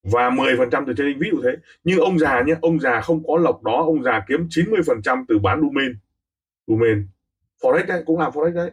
và 0.02 0.30
10% 0.30 0.84
từ 0.86 0.92
trading 0.94 1.18
ví 1.18 1.30
dụ 1.32 1.40
thế. 1.44 1.50
Nhưng 1.84 2.00
ông 2.00 2.18
già 2.18 2.42
nhé, 2.42 2.54
ông 2.62 2.80
già 2.80 3.00
không 3.00 3.22
có 3.26 3.36
lộc 3.36 3.62
đó, 3.62 3.82
ông 3.86 4.02
già 4.02 4.24
kiếm 4.28 4.46
90% 4.50 5.24
từ 5.28 5.38
bán 5.38 5.60
domain. 5.60 5.92
Domain. 6.66 7.06
Forex 7.62 7.86
đấy, 7.86 8.02
cũng 8.06 8.18
làm 8.18 8.32
forex 8.32 8.54
đấy. 8.54 8.70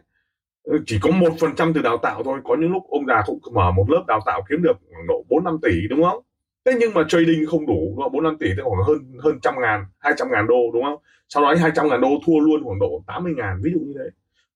Ừ, 0.62 0.78
chỉ 0.86 0.98
có 1.02 1.10
một 1.10 1.32
phần 1.40 1.54
trăm 1.56 1.72
từ 1.74 1.82
đào 1.82 1.96
tạo 1.98 2.22
thôi. 2.22 2.40
Có 2.44 2.56
những 2.56 2.72
lúc 2.72 2.82
ông 2.90 3.06
già 3.06 3.22
cũng 3.26 3.38
mở 3.52 3.70
một 3.70 3.90
lớp 3.90 4.04
đào 4.08 4.20
tạo 4.26 4.42
kiếm 4.48 4.62
được 4.62 4.76
khoảng 4.92 5.06
độ 5.06 5.24
bốn 5.28 5.44
năm 5.44 5.58
tỷ, 5.62 5.88
đúng 5.90 6.02
không? 6.02 6.22
Thế 6.64 6.72
nhưng 6.80 6.94
mà 6.94 7.04
trading 7.08 7.46
không 7.46 7.66
đủ 7.66 8.08
bốn 8.12 8.22
năm 8.24 8.36
tỷ 8.40 8.46
thì 8.48 8.62
khoảng 8.64 8.82
hơn 8.86 8.98
hơn 9.18 9.38
trăm 9.42 9.54
ngàn, 9.60 9.84
hai 9.98 10.12
trăm 10.16 10.28
ngàn 10.32 10.46
đô, 10.46 10.72
đúng 10.72 10.82
không? 10.84 10.98
Sau 11.28 11.42
đó 11.42 11.54
hai 11.60 11.70
trăm 11.74 11.88
ngàn 11.88 12.00
đô 12.00 12.08
thua 12.26 12.38
luôn 12.38 12.64
khoảng 12.64 12.78
độ 12.78 13.02
80 13.06 13.32
ngàn, 13.36 13.60
ví 13.62 13.70
dụ 13.72 13.78
như 13.80 13.94
thế. 13.98 14.04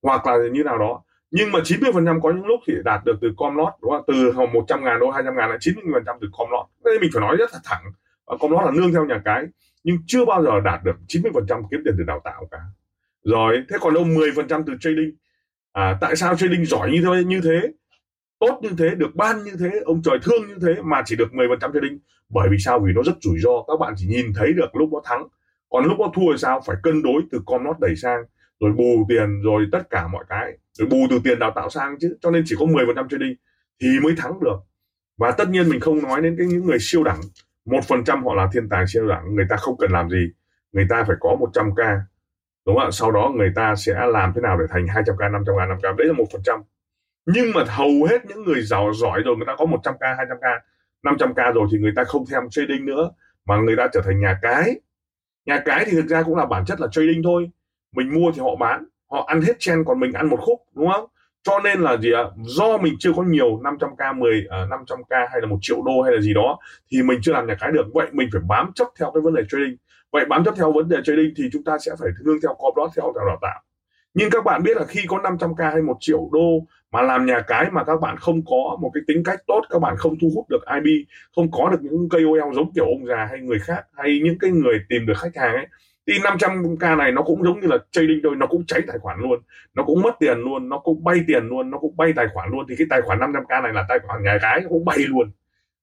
Hoặc 0.03 0.27
là 0.27 0.37
như 0.53 0.65
nào 0.65 0.79
đó 0.79 1.03
nhưng 1.33 1.53
mà 1.53 1.59
90 1.65 1.91
phần 1.95 2.07
trăm 2.07 2.21
có 2.21 2.33
những 2.33 2.47
lúc 2.47 2.61
thì 2.67 2.75
đạt 2.85 3.05
được 3.05 3.19
từ 3.21 3.33
com 3.37 3.57
lót 3.57 3.73
đúng 3.83 3.91
không? 3.91 4.05
Từ 4.07 4.33
100 4.53 4.85
ngàn 4.85 5.01
đô 5.01 5.11
200 5.11 5.37
ngàn 5.37 5.51
là 5.51 5.57
90 5.61 5.85
phần 5.95 6.03
trăm 6.07 6.17
từ 6.21 6.29
com 6.33 6.49
lót 6.51 6.67
đây 6.85 6.99
mình 7.01 7.11
phải 7.15 7.21
nói 7.21 7.37
rất 7.37 7.51
là 7.53 7.59
thẳng 7.65 7.85
và 8.27 8.37
com 8.41 8.51
lót 8.51 8.65
là 8.65 8.71
nương 8.71 8.93
theo 8.93 9.05
nhà 9.05 9.21
cái 9.25 9.45
nhưng 9.85 9.97
chưa 10.07 10.25
bao 10.25 10.43
giờ 10.43 10.61
đạt 10.61 10.85
được 10.85 10.97
90 11.09 11.33
phần 11.35 11.47
trăm 11.49 11.63
kiếm 11.71 11.81
tiền 11.85 11.95
từ 11.99 12.05
đào 12.05 12.21
tạo 12.25 12.49
cả. 12.51 12.59
Rồi 13.25 13.65
thế 13.71 13.77
còn 13.81 13.95
đâu 13.95 14.05
10 14.05 14.31
phần 14.37 14.49
trăm 14.49 14.63
từ 14.67 14.73
trading? 14.81 15.11
À, 15.73 15.99
tại 16.01 16.17
sao 16.17 16.37
trading 16.37 16.65
giỏi 16.65 16.91
như 16.91 17.03
thế 17.03 17.25
như 17.25 17.41
thế 17.45 17.73
tốt 18.41 18.59
như 18.63 18.71
thế 18.79 18.95
được 18.95 19.15
ban 19.15 19.45
như 19.45 19.53
thế 19.59 19.71
ông 19.85 20.03
trời 20.03 20.19
thương 20.23 20.49
như 20.49 20.55
thế 20.63 20.83
mà 20.83 21.03
chỉ 21.05 21.17
được 21.17 21.35
10 21.35 21.47
phần 21.49 21.59
trăm 21.61 21.71
trading? 21.75 21.99
Bởi 22.29 22.49
vì 22.51 22.59
sao? 22.59 22.81
Vì 22.81 22.93
nó 22.93 23.03
rất 23.03 23.15
rủi 23.21 23.39
ro. 23.39 23.65
Các 23.69 23.81
bạn 23.81 23.95
chỉ 23.97 24.07
nhìn 24.07 24.33
thấy 24.37 24.53
được 24.53 24.77
lúc 24.77 24.93
nó 24.93 25.01
thắng. 25.05 25.29
Còn 25.71 25.85
lúc 25.85 25.99
nó 26.01 26.11
thua 26.15 26.33
thì 26.33 26.39
sao? 26.39 26.61
Phải 26.67 26.77
cân 26.83 27.03
đối 27.03 27.23
từ 27.31 27.41
com 27.47 27.65
lót 27.65 27.77
đẩy 27.81 27.97
sang 27.97 28.25
rồi 28.63 28.73
bù 28.73 29.07
tiền 29.09 29.43
rồi 29.43 29.67
tất 29.73 29.91
cả 29.91 30.09
mọi 30.09 30.25
cái. 30.29 30.53
Rồi 30.79 30.89
bù 30.89 30.97
từ 31.11 31.21
tiền 31.25 31.39
đào 31.39 31.53
tạo 31.55 31.71
sang 31.71 31.97
chứ, 32.01 32.17
cho 32.21 32.31
nên 32.31 32.43
chỉ 32.47 32.57
có 32.59 32.67
10 32.67 32.87
phần 32.87 32.97
trăm 32.97 33.09
trading 33.09 33.35
thì 33.83 33.89
mới 34.03 34.15
thắng 34.17 34.41
được. 34.41 34.57
Và 35.19 35.31
tất 35.31 35.49
nhiên 35.49 35.69
mình 35.69 35.81
không 35.81 36.03
nói 36.03 36.21
đến 36.23 36.35
cái 36.39 36.47
những 36.47 36.67
người 36.67 36.79
siêu 36.81 37.05
đẳng. 37.05 37.21
Một 37.65 37.85
phần 37.89 38.05
trăm 38.05 38.25
họ 38.25 38.35
là 38.35 38.49
thiên 38.53 38.69
tài 38.69 38.85
siêu 38.87 39.09
đẳng, 39.09 39.35
người 39.35 39.47
ta 39.51 39.57
không 39.57 39.77
cần 39.79 39.93
làm 39.93 40.11
gì. 40.11 40.33
Người 40.73 40.87
ta 40.91 41.05
phải 41.05 41.17
có 41.21 41.37
100 41.41 41.75
k, 41.75 41.79
đúng 42.67 42.77
không 42.77 42.85
ạ? 42.85 42.91
Sau 42.91 43.11
đó 43.11 43.33
người 43.37 43.53
ta 43.57 43.75
sẽ 43.77 44.07
làm 44.07 44.33
thế 44.35 44.41
nào 44.41 44.59
để 44.61 44.65
thành 44.71 44.87
200 44.89 45.17
k 45.17 45.21
500 45.21 45.55
k 45.55 45.59
500 45.59 45.95
k? 45.95 45.99
Đấy 45.99 46.07
là 46.07 46.13
một 46.13 46.27
phần 46.33 46.43
trăm. 46.45 46.61
Nhưng 47.27 47.53
mà 47.55 47.65
hầu 47.69 48.05
hết 48.11 48.27
những 48.27 48.45
người 48.45 48.63
giàu 48.63 48.93
giỏi 48.95 49.23
rồi, 49.25 49.37
người 49.37 49.47
ta 49.47 49.55
có 49.59 49.67
100 49.67 49.95
k 49.95 50.03
200 50.17 50.37
k 50.37 50.45
500 51.03 51.35
k 51.35 51.55
rồi 51.55 51.69
thì 51.73 51.79
người 51.79 51.93
ta 51.97 52.05
không 52.05 52.25
thèm 52.27 52.43
trading 52.51 52.87
nữa, 52.87 53.11
mà 53.45 53.57
người 53.57 53.77
ta 53.77 53.89
trở 53.93 54.01
thành 54.05 54.21
nhà 54.21 54.39
cái. 54.43 54.81
Nhà 55.47 55.63
cái 55.65 55.85
thì 55.85 55.93
thực 55.93 56.07
ra 56.07 56.23
cũng 56.23 56.37
là 56.37 56.47
bản 56.47 56.65
chất 56.65 56.81
là 56.81 56.89
trading 56.93 57.23
thôi 57.25 57.51
mình 57.93 58.15
mua 58.15 58.33
thì 58.35 58.41
họ 58.41 58.57
bán 58.57 58.85
họ 59.11 59.25
ăn 59.27 59.43
hết 59.43 59.53
chen 59.59 59.85
còn 59.87 60.01
mình 60.01 60.13
ăn 60.13 60.29
một 60.29 60.39
khúc 60.41 60.61
đúng 60.75 60.89
không? 60.93 61.07
Cho 61.43 61.61
nên 61.65 61.81
là 61.81 61.97
gì 61.97 62.13
ạ? 62.13 62.25
Do 62.37 62.79
mình 62.79 62.95
chưa 62.99 63.13
có 63.17 63.23
nhiều 63.23 63.61
500k 63.63 64.19
10 64.19 64.47
uh, 64.47 64.71
500k 64.71 65.27
hay 65.31 65.41
là 65.41 65.47
một 65.47 65.59
triệu 65.61 65.83
đô 65.83 66.03
hay 66.03 66.15
là 66.15 66.21
gì 66.21 66.35
đó 66.35 66.59
thì 66.91 67.03
mình 67.03 67.19
chưa 67.23 67.33
làm 67.33 67.47
nhà 67.47 67.55
cái 67.61 67.73
được. 67.73 67.87
Vậy 67.95 68.07
mình 68.13 68.29
phải 68.33 68.43
bám 68.49 68.73
chấp 68.75 68.87
theo 68.99 69.11
cái 69.15 69.21
vấn 69.21 69.35
đề 69.35 69.43
trading. 69.49 69.77
Vậy 70.13 70.25
bám 70.25 70.45
chấp 70.45 70.55
theo 70.57 70.73
vấn 70.73 70.89
đề 70.89 70.97
trading 71.05 71.33
thì 71.37 71.45
chúng 71.53 71.65
ta 71.65 71.79
sẽ 71.79 71.93
phải 72.01 72.09
nương 72.25 72.41
theo 72.43 72.55
co 72.59 72.71
đó 72.77 72.89
theo 72.97 73.13
đào 73.17 73.39
tạo. 73.43 73.63
Nhưng 74.15 74.31
các 74.31 74.45
bạn 74.45 74.63
biết 74.63 74.77
là 74.77 74.85
khi 74.85 75.01
có 75.09 75.17
500k 75.17 75.73
hay 75.73 75.83
một 75.83 75.97
triệu 76.01 76.29
đô 76.33 76.67
mà 76.93 77.03
làm 77.03 77.27
nhà 77.27 77.41
cái 77.47 77.71
mà 77.71 77.85
các 77.85 78.01
bạn 78.01 78.17
không 78.17 78.43
có 78.45 78.79
một 78.81 78.91
cái 78.95 79.03
tính 79.07 79.23
cách 79.25 79.41
tốt 79.47 79.63
các 79.71 79.79
bạn 79.79 79.97
không 79.97 80.19
thu 80.21 80.31
hút 80.35 80.47
được 80.49 80.63
IB 80.75 81.07
không 81.37 81.51
có 81.51 81.69
được 81.71 81.79
những 81.83 82.09
KOL 82.09 82.55
giống 82.55 82.73
kiểu 82.75 82.85
ông 82.85 83.07
già 83.07 83.27
hay 83.31 83.41
người 83.41 83.59
khác 83.59 83.85
hay 83.93 84.21
những 84.25 84.39
cái 84.39 84.51
người 84.51 84.81
tìm 84.89 85.07
được 85.07 85.15
khách 85.17 85.37
hàng 85.37 85.55
ấy 85.55 85.67
thì 86.07 86.19
500k 86.19 86.97
này 86.97 87.13
nó 87.13 87.23
cũng 87.23 87.45
giống 87.45 87.61
như 87.61 87.67
là 87.67 87.79
trading 87.91 88.21
thôi, 88.23 88.37
nó 88.37 88.47
cũng 88.47 88.67
cháy 88.67 88.81
tài 88.87 88.99
khoản 88.99 89.21
luôn. 89.21 89.41
Nó 89.75 89.83
cũng 89.83 90.03
mất 90.03 90.17
tiền 90.21 90.39
luôn, 90.39 90.69
nó 90.69 90.79
cũng 90.79 91.05
bay 91.05 91.25
tiền 91.27 91.47
luôn, 91.47 91.71
nó 91.71 91.79
cũng 91.79 91.97
bay 91.97 92.13
tài 92.17 92.27
khoản 92.35 92.51
luôn. 92.51 92.67
Thì 92.69 92.75
cái 92.79 92.87
tài 92.91 93.03
khoản 93.03 93.19
500k 93.19 93.63
này 93.63 93.73
là 93.73 93.85
tài 93.89 93.99
khoản 93.99 94.23
nhà 94.23 94.39
gái, 94.43 94.61
nó 94.63 94.69
cũng 94.69 94.85
bay 94.85 94.99
luôn. 94.99 95.31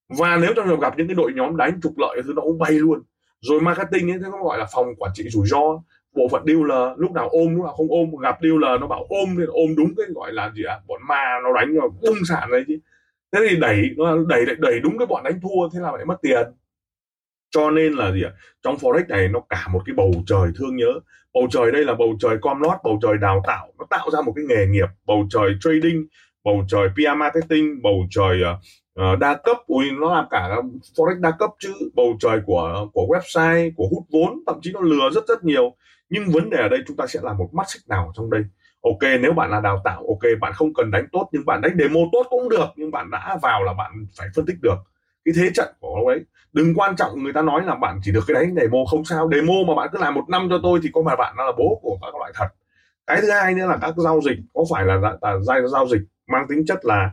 Và 0.09 0.37
nếu 0.41 0.53
trong 0.55 0.67
trường 0.67 0.79
gặp 0.79 0.97
những 0.97 1.07
cái 1.07 1.15
đội 1.15 1.33
nhóm 1.33 1.57
đánh 1.57 1.79
trục 1.81 1.97
lợi 1.97 2.21
thì 2.25 2.33
nó 2.35 2.41
cũng 2.41 2.59
bay 2.59 2.71
luôn. 2.71 3.01
Rồi 3.41 3.61
marketing 3.61 4.11
ấy 4.11 4.19
nó 4.19 4.43
gọi 4.43 4.59
là 4.59 4.65
phòng 4.73 4.95
quản 4.97 5.11
trị 5.13 5.23
rủi 5.29 5.47
ro. 5.47 5.81
Bộ 6.15 6.27
phận 6.31 6.43
dealer, 6.47 6.97
lúc 6.97 7.11
nào 7.11 7.29
ôm 7.29 7.55
lúc 7.55 7.65
nào 7.65 7.73
không 7.77 7.87
ôm, 7.89 8.15
gặp 8.21 8.37
dealer 8.41 8.81
nó 8.81 8.87
bảo 8.87 9.05
ôm 9.09 9.29
thì 9.37 9.43
ôm 9.47 9.75
đúng 9.77 9.93
cái 9.97 10.05
gọi 10.15 10.33
là 10.33 10.51
gì 10.55 10.63
ạ? 10.63 10.73
À? 10.73 10.81
bọn 10.87 11.01
ma 11.07 11.39
nó 11.43 11.53
đánh 11.53 11.73
rồi 11.73 11.89
bung 12.01 12.17
sản 12.29 12.51
đấy 12.51 12.63
chứ. 12.67 12.77
Thế 13.31 13.39
thì 13.49 13.55
đẩy, 13.59 13.89
nó 13.97 14.17
đẩy 14.27 14.45
đẩy 14.59 14.79
đúng 14.79 14.97
cái 14.97 15.05
bọn 15.05 15.23
đánh 15.23 15.39
thua, 15.41 15.69
thế 15.73 15.79
là 15.79 15.91
lại 15.91 16.05
mất 16.05 16.21
tiền 16.21 16.47
cho 17.51 17.71
nên 17.71 17.93
là 17.93 18.11
gì 18.11 18.23
ạ? 18.23 18.31
Trong 18.63 18.75
forex 18.75 19.07
này 19.07 19.27
nó 19.27 19.39
cả 19.49 19.67
một 19.71 19.81
cái 19.85 19.93
bầu 19.95 20.11
trời 20.27 20.51
thương 20.55 20.75
nhớ. 20.75 20.99
Bầu 21.33 21.47
trời 21.51 21.71
đây 21.71 21.85
là 21.85 21.93
bầu 21.93 22.15
trời 22.19 22.37
com 22.41 22.61
lót 22.61 22.77
bầu 22.83 22.99
trời 23.01 23.17
đào 23.17 23.43
tạo. 23.47 23.67
Nó 23.79 23.85
tạo 23.89 24.11
ra 24.11 24.21
một 24.21 24.33
cái 24.35 24.45
nghề 24.45 24.65
nghiệp. 24.65 24.87
Bầu 25.05 25.27
trời 25.29 25.55
trading 25.61 26.07
bầu 26.43 26.65
trời 26.67 26.89
PR 26.89 27.17
marketing 27.17 27.81
bầu 27.81 28.07
trời 28.09 28.41
uh, 28.43 29.19
đa 29.19 29.35
cấp. 29.43 29.57
Ui 29.67 29.91
nó 29.91 30.15
làm 30.15 30.25
cả 30.29 30.49
forex 30.95 31.19
đa 31.21 31.31
cấp 31.31 31.49
chứ. 31.59 31.73
Bầu 31.93 32.17
trời 32.19 32.39
của 32.45 32.87
của 32.93 33.07
website 33.09 33.71
của 33.75 33.87
hút 33.91 34.03
vốn 34.11 34.43
thậm 34.47 34.59
chí 34.61 34.71
nó 34.73 34.81
lừa 34.81 35.09
rất 35.09 35.27
rất 35.27 35.43
nhiều. 35.43 35.75
Nhưng 36.09 36.29
vấn 36.29 36.49
đề 36.49 36.57
ở 36.57 36.69
đây 36.69 36.79
chúng 36.87 36.97
ta 36.97 37.07
sẽ 37.07 37.19
làm 37.23 37.37
một 37.37 37.49
mắt 37.53 37.69
xích 37.69 37.81
nào 37.87 38.11
trong 38.15 38.29
đây? 38.29 38.41
Ok 38.81 39.11
nếu 39.21 39.33
bạn 39.33 39.51
là 39.51 39.59
đào 39.59 39.81
tạo 39.83 40.05
ok 40.07 40.39
bạn 40.41 40.53
không 40.53 40.73
cần 40.73 40.91
đánh 40.91 41.07
tốt 41.11 41.29
nhưng 41.31 41.45
bạn 41.45 41.61
đánh 41.61 41.77
demo 41.79 41.99
tốt 42.11 42.27
cũng 42.29 42.49
được. 42.49 42.67
Nhưng 42.75 42.91
bạn 42.91 43.11
đã 43.11 43.37
vào 43.41 43.63
là 43.63 43.73
bạn 43.73 43.91
phải 44.17 44.27
phân 44.35 44.45
tích 44.45 44.57
được 44.61 44.77
cái 45.33 45.43
thế 45.43 45.51
trận 45.53 45.67
của 45.79 45.95
ông 45.95 46.07
ấy. 46.07 46.19
Đừng 46.53 46.73
quan 46.75 46.95
trọng 46.95 47.23
người 47.23 47.33
ta 47.33 47.41
nói 47.41 47.61
là 47.65 47.75
bạn 47.75 47.99
chỉ 48.03 48.11
được 48.11 48.23
cái 48.27 48.33
đánh 48.33 48.55
demo 48.55 48.77
không 48.91 49.05
sao. 49.05 49.29
Demo 49.31 49.53
mà 49.67 49.75
bạn 49.75 49.89
cứ 49.93 49.99
làm 49.99 50.15
một 50.15 50.29
năm 50.29 50.47
cho 50.49 50.59
tôi 50.63 50.79
thì 50.83 50.89
có 50.93 51.01
mà 51.01 51.15
bạn 51.15 51.33
nó 51.37 51.45
là 51.45 51.51
bố 51.57 51.79
của 51.81 51.97
các 52.01 52.15
loại 52.19 52.31
thật. 52.35 52.47
Cái 53.07 53.21
thứ 53.21 53.31
hai 53.31 53.53
nữa 53.53 53.65
là 53.67 53.77
các 53.81 53.93
giao 53.97 54.21
dịch 54.21 54.37
có 54.53 54.63
phải 54.71 54.85
là, 54.85 54.95
là, 54.95 55.17
là, 55.21 55.33
là 55.45 55.67
giao 55.67 55.87
dịch 55.87 56.01
mang 56.27 56.45
tính 56.49 56.65
chất 56.67 56.85
là 56.85 57.11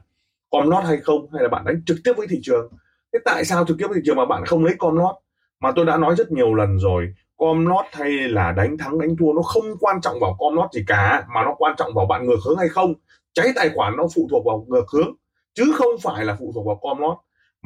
com 0.51 0.71
lót 0.71 0.85
hay 0.85 0.97
không 0.97 1.33
hay 1.33 1.43
là 1.43 1.49
bạn 1.49 1.65
đánh 1.65 1.81
trực 1.87 1.97
tiếp 2.05 2.13
với 2.17 2.27
thị 2.27 2.41
trường? 2.43 2.73
Thế 3.13 3.19
tại 3.25 3.45
sao 3.45 3.65
trực 3.69 3.79
tiếp 3.79 3.87
với 3.89 3.97
thị 3.97 4.03
trường 4.05 4.17
mà 4.17 4.25
bạn 4.25 4.45
không 4.47 4.65
lấy 4.65 4.75
com 4.79 4.97
lót 4.97 5.15
mà 5.61 5.73
tôi 5.77 5.87
đã 5.87 5.97
nói 5.97 6.15
rất 6.19 6.33
nhiều 6.33 6.55
lần 6.55 6.79
rồi 6.79 7.15
com 7.39 7.67
lót 7.67 7.85
hay 7.93 8.11
là 8.11 8.53
đánh 8.53 8.79
thắng 8.79 8.99
đánh 8.99 9.17
thua 9.17 9.33
nó 9.33 9.43
không 9.43 9.65
quan 9.81 10.01
trọng 10.01 10.21
vào 10.21 10.37
com 10.39 10.57
lót 10.57 10.73
gì 10.73 10.85
cả 10.87 11.27
mà 11.35 11.45
nó 11.45 11.55
quan 11.59 11.75
trọng 11.79 11.95
vào 11.95 12.07
bạn 12.07 12.27
ngược 12.27 12.39
hướng 12.47 12.59
hay 12.59 12.69
không. 12.69 12.95
Cháy 13.33 13.53
tài 13.57 13.71
khoản 13.75 13.97
nó 13.97 14.05
phụ 14.15 14.29
thuộc 14.31 14.47
vào 14.47 14.67
ngược 14.69 14.89
hướng 14.93 15.15
chứ 15.55 15.73
không 15.75 15.95
phải 16.03 16.25
là 16.25 16.37
phụ 16.39 16.53
thuộc 16.55 16.67
vào 16.67 16.77
com 16.83 16.99
lót 16.99 17.17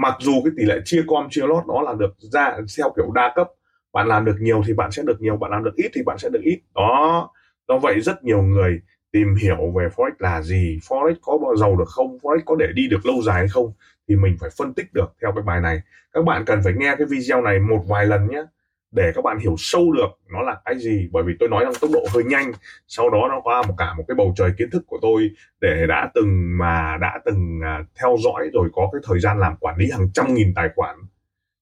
mặc 0.03 0.17
dù 0.21 0.33
cái 0.45 0.53
tỷ 0.57 0.65
lệ 0.65 0.81
chia 0.85 1.03
com, 1.07 1.27
chia 1.31 1.47
lót 1.47 1.67
đó 1.69 1.83
là 1.83 1.95
được 1.99 2.15
ra 2.19 2.57
theo 2.79 2.93
kiểu 2.97 3.11
đa 3.15 3.33
cấp, 3.35 3.49
bạn 3.93 4.09
làm 4.09 4.25
được 4.25 4.37
nhiều 4.41 4.63
thì 4.67 4.75
bạn 4.75 4.91
sẽ 4.91 5.03
được 5.07 5.21
nhiều, 5.21 5.37
bạn 5.37 5.51
làm 5.51 5.65
được 5.65 5.75
ít 5.77 5.91
thì 5.95 6.03
bạn 6.03 6.19
sẽ 6.19 6.29
được 6.29 6.43
ít. 6.43 6.61
Đó, 6.75 7.31
do 7.69 7.79
vậy 7.79 8.01
rất 8.01 8.25
nhiều 8.25 8.43
người 8.43 8.81
tìm 9.13 9.35
hiểu 9.35 9.73
về 9.77 9.89
forex 9.97 10.11
là 10.19 10.43
gì, 10.43 10.79
forex 10.89 11.15
có 11.23 11.39
bao 11.39 11.57
giàu 11.57 11.77
được 11.77 11.89
không, 11.89 12.19
forex 12.23 12.41
có 12.47 12.57
để 12.57 12.67
đi 12.75 12.89
được 12.89 13.07
lâu 13.07 13.23
dài 13.23 13.39
hay 13.39 13.49
không 13.49 13.73
thì 14.09 14.17
mình 14.17 14.37
phải 14.41 14.51
phân 14.59 14.75
tích 14.75 14.93
được 14.93 15.15
theo 15.23 15.33
cái 15.33 15.43
bài 15.43 15.61
này. 15.61 15.81
Các 16.13 16.25
bạn 16.25 16.45
cần 16.45 16.61
phải 16.65 16.73
nghe 16.77 16.95
cái 16.99 17.07
video 17.07 17.43
này 17.43 17.59
một 17.59 17.85
vài 17.89 18.07
lần 18.07 18.29
nhé 18.29 18.43
để 18.91 19.13
các 19.15 19.25
bạn 19.25 19.39
hiểu 19.39 19.55
sâu 19.59 19.93
được 19.93 20.09
nó 20.33 20.43
là 20.43 20.57
cái 20.65 20.79
gì, 20.79 21.09
bởi 21.13 21.23
vì 21.23 21.33
tôi 21.41 21.49
nói 21.49 21.65
rằng 21.65 21.73
tốc 21.81 21.91
độ 21.93 22.07
hơi 22.15 22.25
nhanh, 22.25 22.53
sau 22.87 23.11
đó 23.11 23.27
nó 23.29 23.41
qua 23.45 23.63
một 23.69 23.75
cả 23.79 23.95
một 23.95 24.05
cái 24.09 24.15
bầu 24.15 24.35
trời 24.37 24.51
kiến 24.59 24.71
thức 24.71 24.83
của 24.87 24.99
tôi 25.03 25.31
để 25.61 25.87
đã 25.89 26.11
từng 26.15 26.59
mà 26.59 26.97
đã 27.01 27.21
từng 27.25 27.61
à, 27.65 27.85
theo 28.01 28.17
dõi 28.25 28.51
rồi 28.53 28.69
có 28.73 28.89
cái 28.93 29.01
thời 29.05 29.21
gian 29.21 29.39
làm 29.39 29.57
quản 29.61 29.77
lý 29.79 29.91
hàng 29.91 30.09
trăm 30.15 30.35
nghìn 30.35 30.55
tài 30.55 30.69
khoản. 30.77 30.97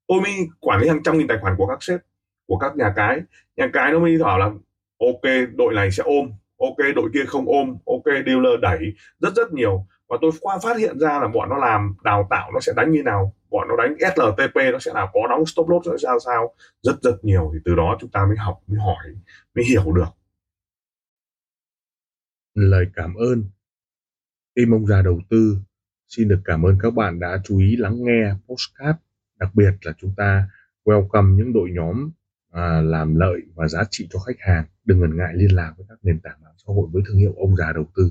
Tôi 0.07 0.21
mới 0.21 0.33
quản 0.61 0.81
lý 0.81 0.89
hàng 0.89 1.03
trăm 1.03 1.19
nghìn 1.19 1.27
tài 1.27 1.39
khoản 1.41 1.55
của 1.57 1.67
các 1.67 1.83
sếp, 1.83 2.01
của 2.47 2.59
các 2.59 2.77
nhà 2.77 2.93
cái. 2.97 3.21
Nhà 3.57 3.71
cái 3.73 3.93
nó 3.93 3.99
mới 3.99 4.19
bảo 4.19 4.39
là, 4.39 4.47
ok, 4.99 5.23
đội 5.55 5.75
này 5.75 5.91
sẽ 5.91 6.03
ôm, 6.07 6.33
ok, 6.59 6.77
đội 6.97 7.11
kia 7.15 7.25
không 7.27 7.45
ôm, 7.47 7.77
ok, 7.87 8.05
dealer 8.27 8.61
đẩy 8.61 8.79
rất 9.21 9.35
rất 9.37 9.53
nhiều 9.53 9.87
và 10.09 10.17
tôi 10.21 10.31
qua 10.41 10.59
phát 10.63 10.77
hiện 10.77 10.99
ra 10.99 11.19
là 11.21 11.29
bọn 11.29 11.49
nó 11.49 11.57
làm 11.57 11.95
đào 12.05 12.27
tạo 12.31 12.51
nó 12.53 12.61
sẽ 12.61 12.73
đánh 12.77 12.93
như 12.93 13.03
nào 13.03 13.35
bọn 13.51 13.69
nó 13.69 13.77
đánh 13.77 13.97
SLTP 13.99 14.57
nó 14.73 14.79
sẽ 14.79 14.93
là 14.95 15.09
có 15.13 15.21
đóng 15.29 15.47
stop 15.47 15.69
loss 15.69 15.87
nó 15.89 15.97
sẽ 15.97 16.03
sao 16.03 16.19
sao? 16.21 16.55
Rất 16.83 17.03
rất 17.03 17.25
nhiều 17.25 17.51
thì 17.55 17.59
từ 17.65 17.75
đó 17.75 17.97
chúng 18.01 18.11
ta 18.11 18.25
mới 18.27 18.37
học 18.37 18.63
mới 18.67 18.79
hỏi 18.81 19.05
mới 19.55 19.65
hiểu 19.65 19.93
được. 19.93 20.09
Lời 22.55 22.87
cảm 22.95 23.15
ơn. 23.15 23.45
Team 24.57 24.75
ông 24.75 24.87
già 24.87 25.03
đầu 25.03 25.21
tư 25.31 25.57
xin 26.09 26.29
được 26.29 26.41
cảm 26.45 26.63
ơn 26.63 26.79
các 26.83 26.91
bạn 26.91 27.21
đã 27.21 27.41
chú 27.45 27.59
ý 27.59 27.77
lắng 27.77 27.97
nghe 27.99 28.33
postcard 28.49 28.99
đặc 29.39 29.51
biệt 29.55 29.73
là 29.83 29.93
chúng 29.99 30.15
ta 30.17 30.49
welcome 30.85 31.37
những 31.37 31.53
đội 31.53 31.71
nhóm 31.71 32.11
à, 32.53 32.81
làm 32.81 33.17
lợi 33.17 33.41
và 33.55 33.69
giá 33.69 33.85
trị 33.91 34.09
cho 34.11 34.19
khách 34.19 34.37
hàng. 34.39 34.65
Đừng 34.85 35.01
ngần 35.01 35.17
ngại 35.17 35.33
liên 35.35 35.57
lạc 35.57 35.75
với 35.77 35.87
các 35.89 35.99
nền 36.03 36.21
tảng 36.21 36.43
mạng 36.43 36.55
xã 36.57 36.73
hội 36.73 36.89
với 36.93 37.03
thương 37.07 37.17
hiệu 37.17 37.35
ông 37.37 37.57
già 37.57 37.73
đầu 37.73 37.87
tư 37.97 38.11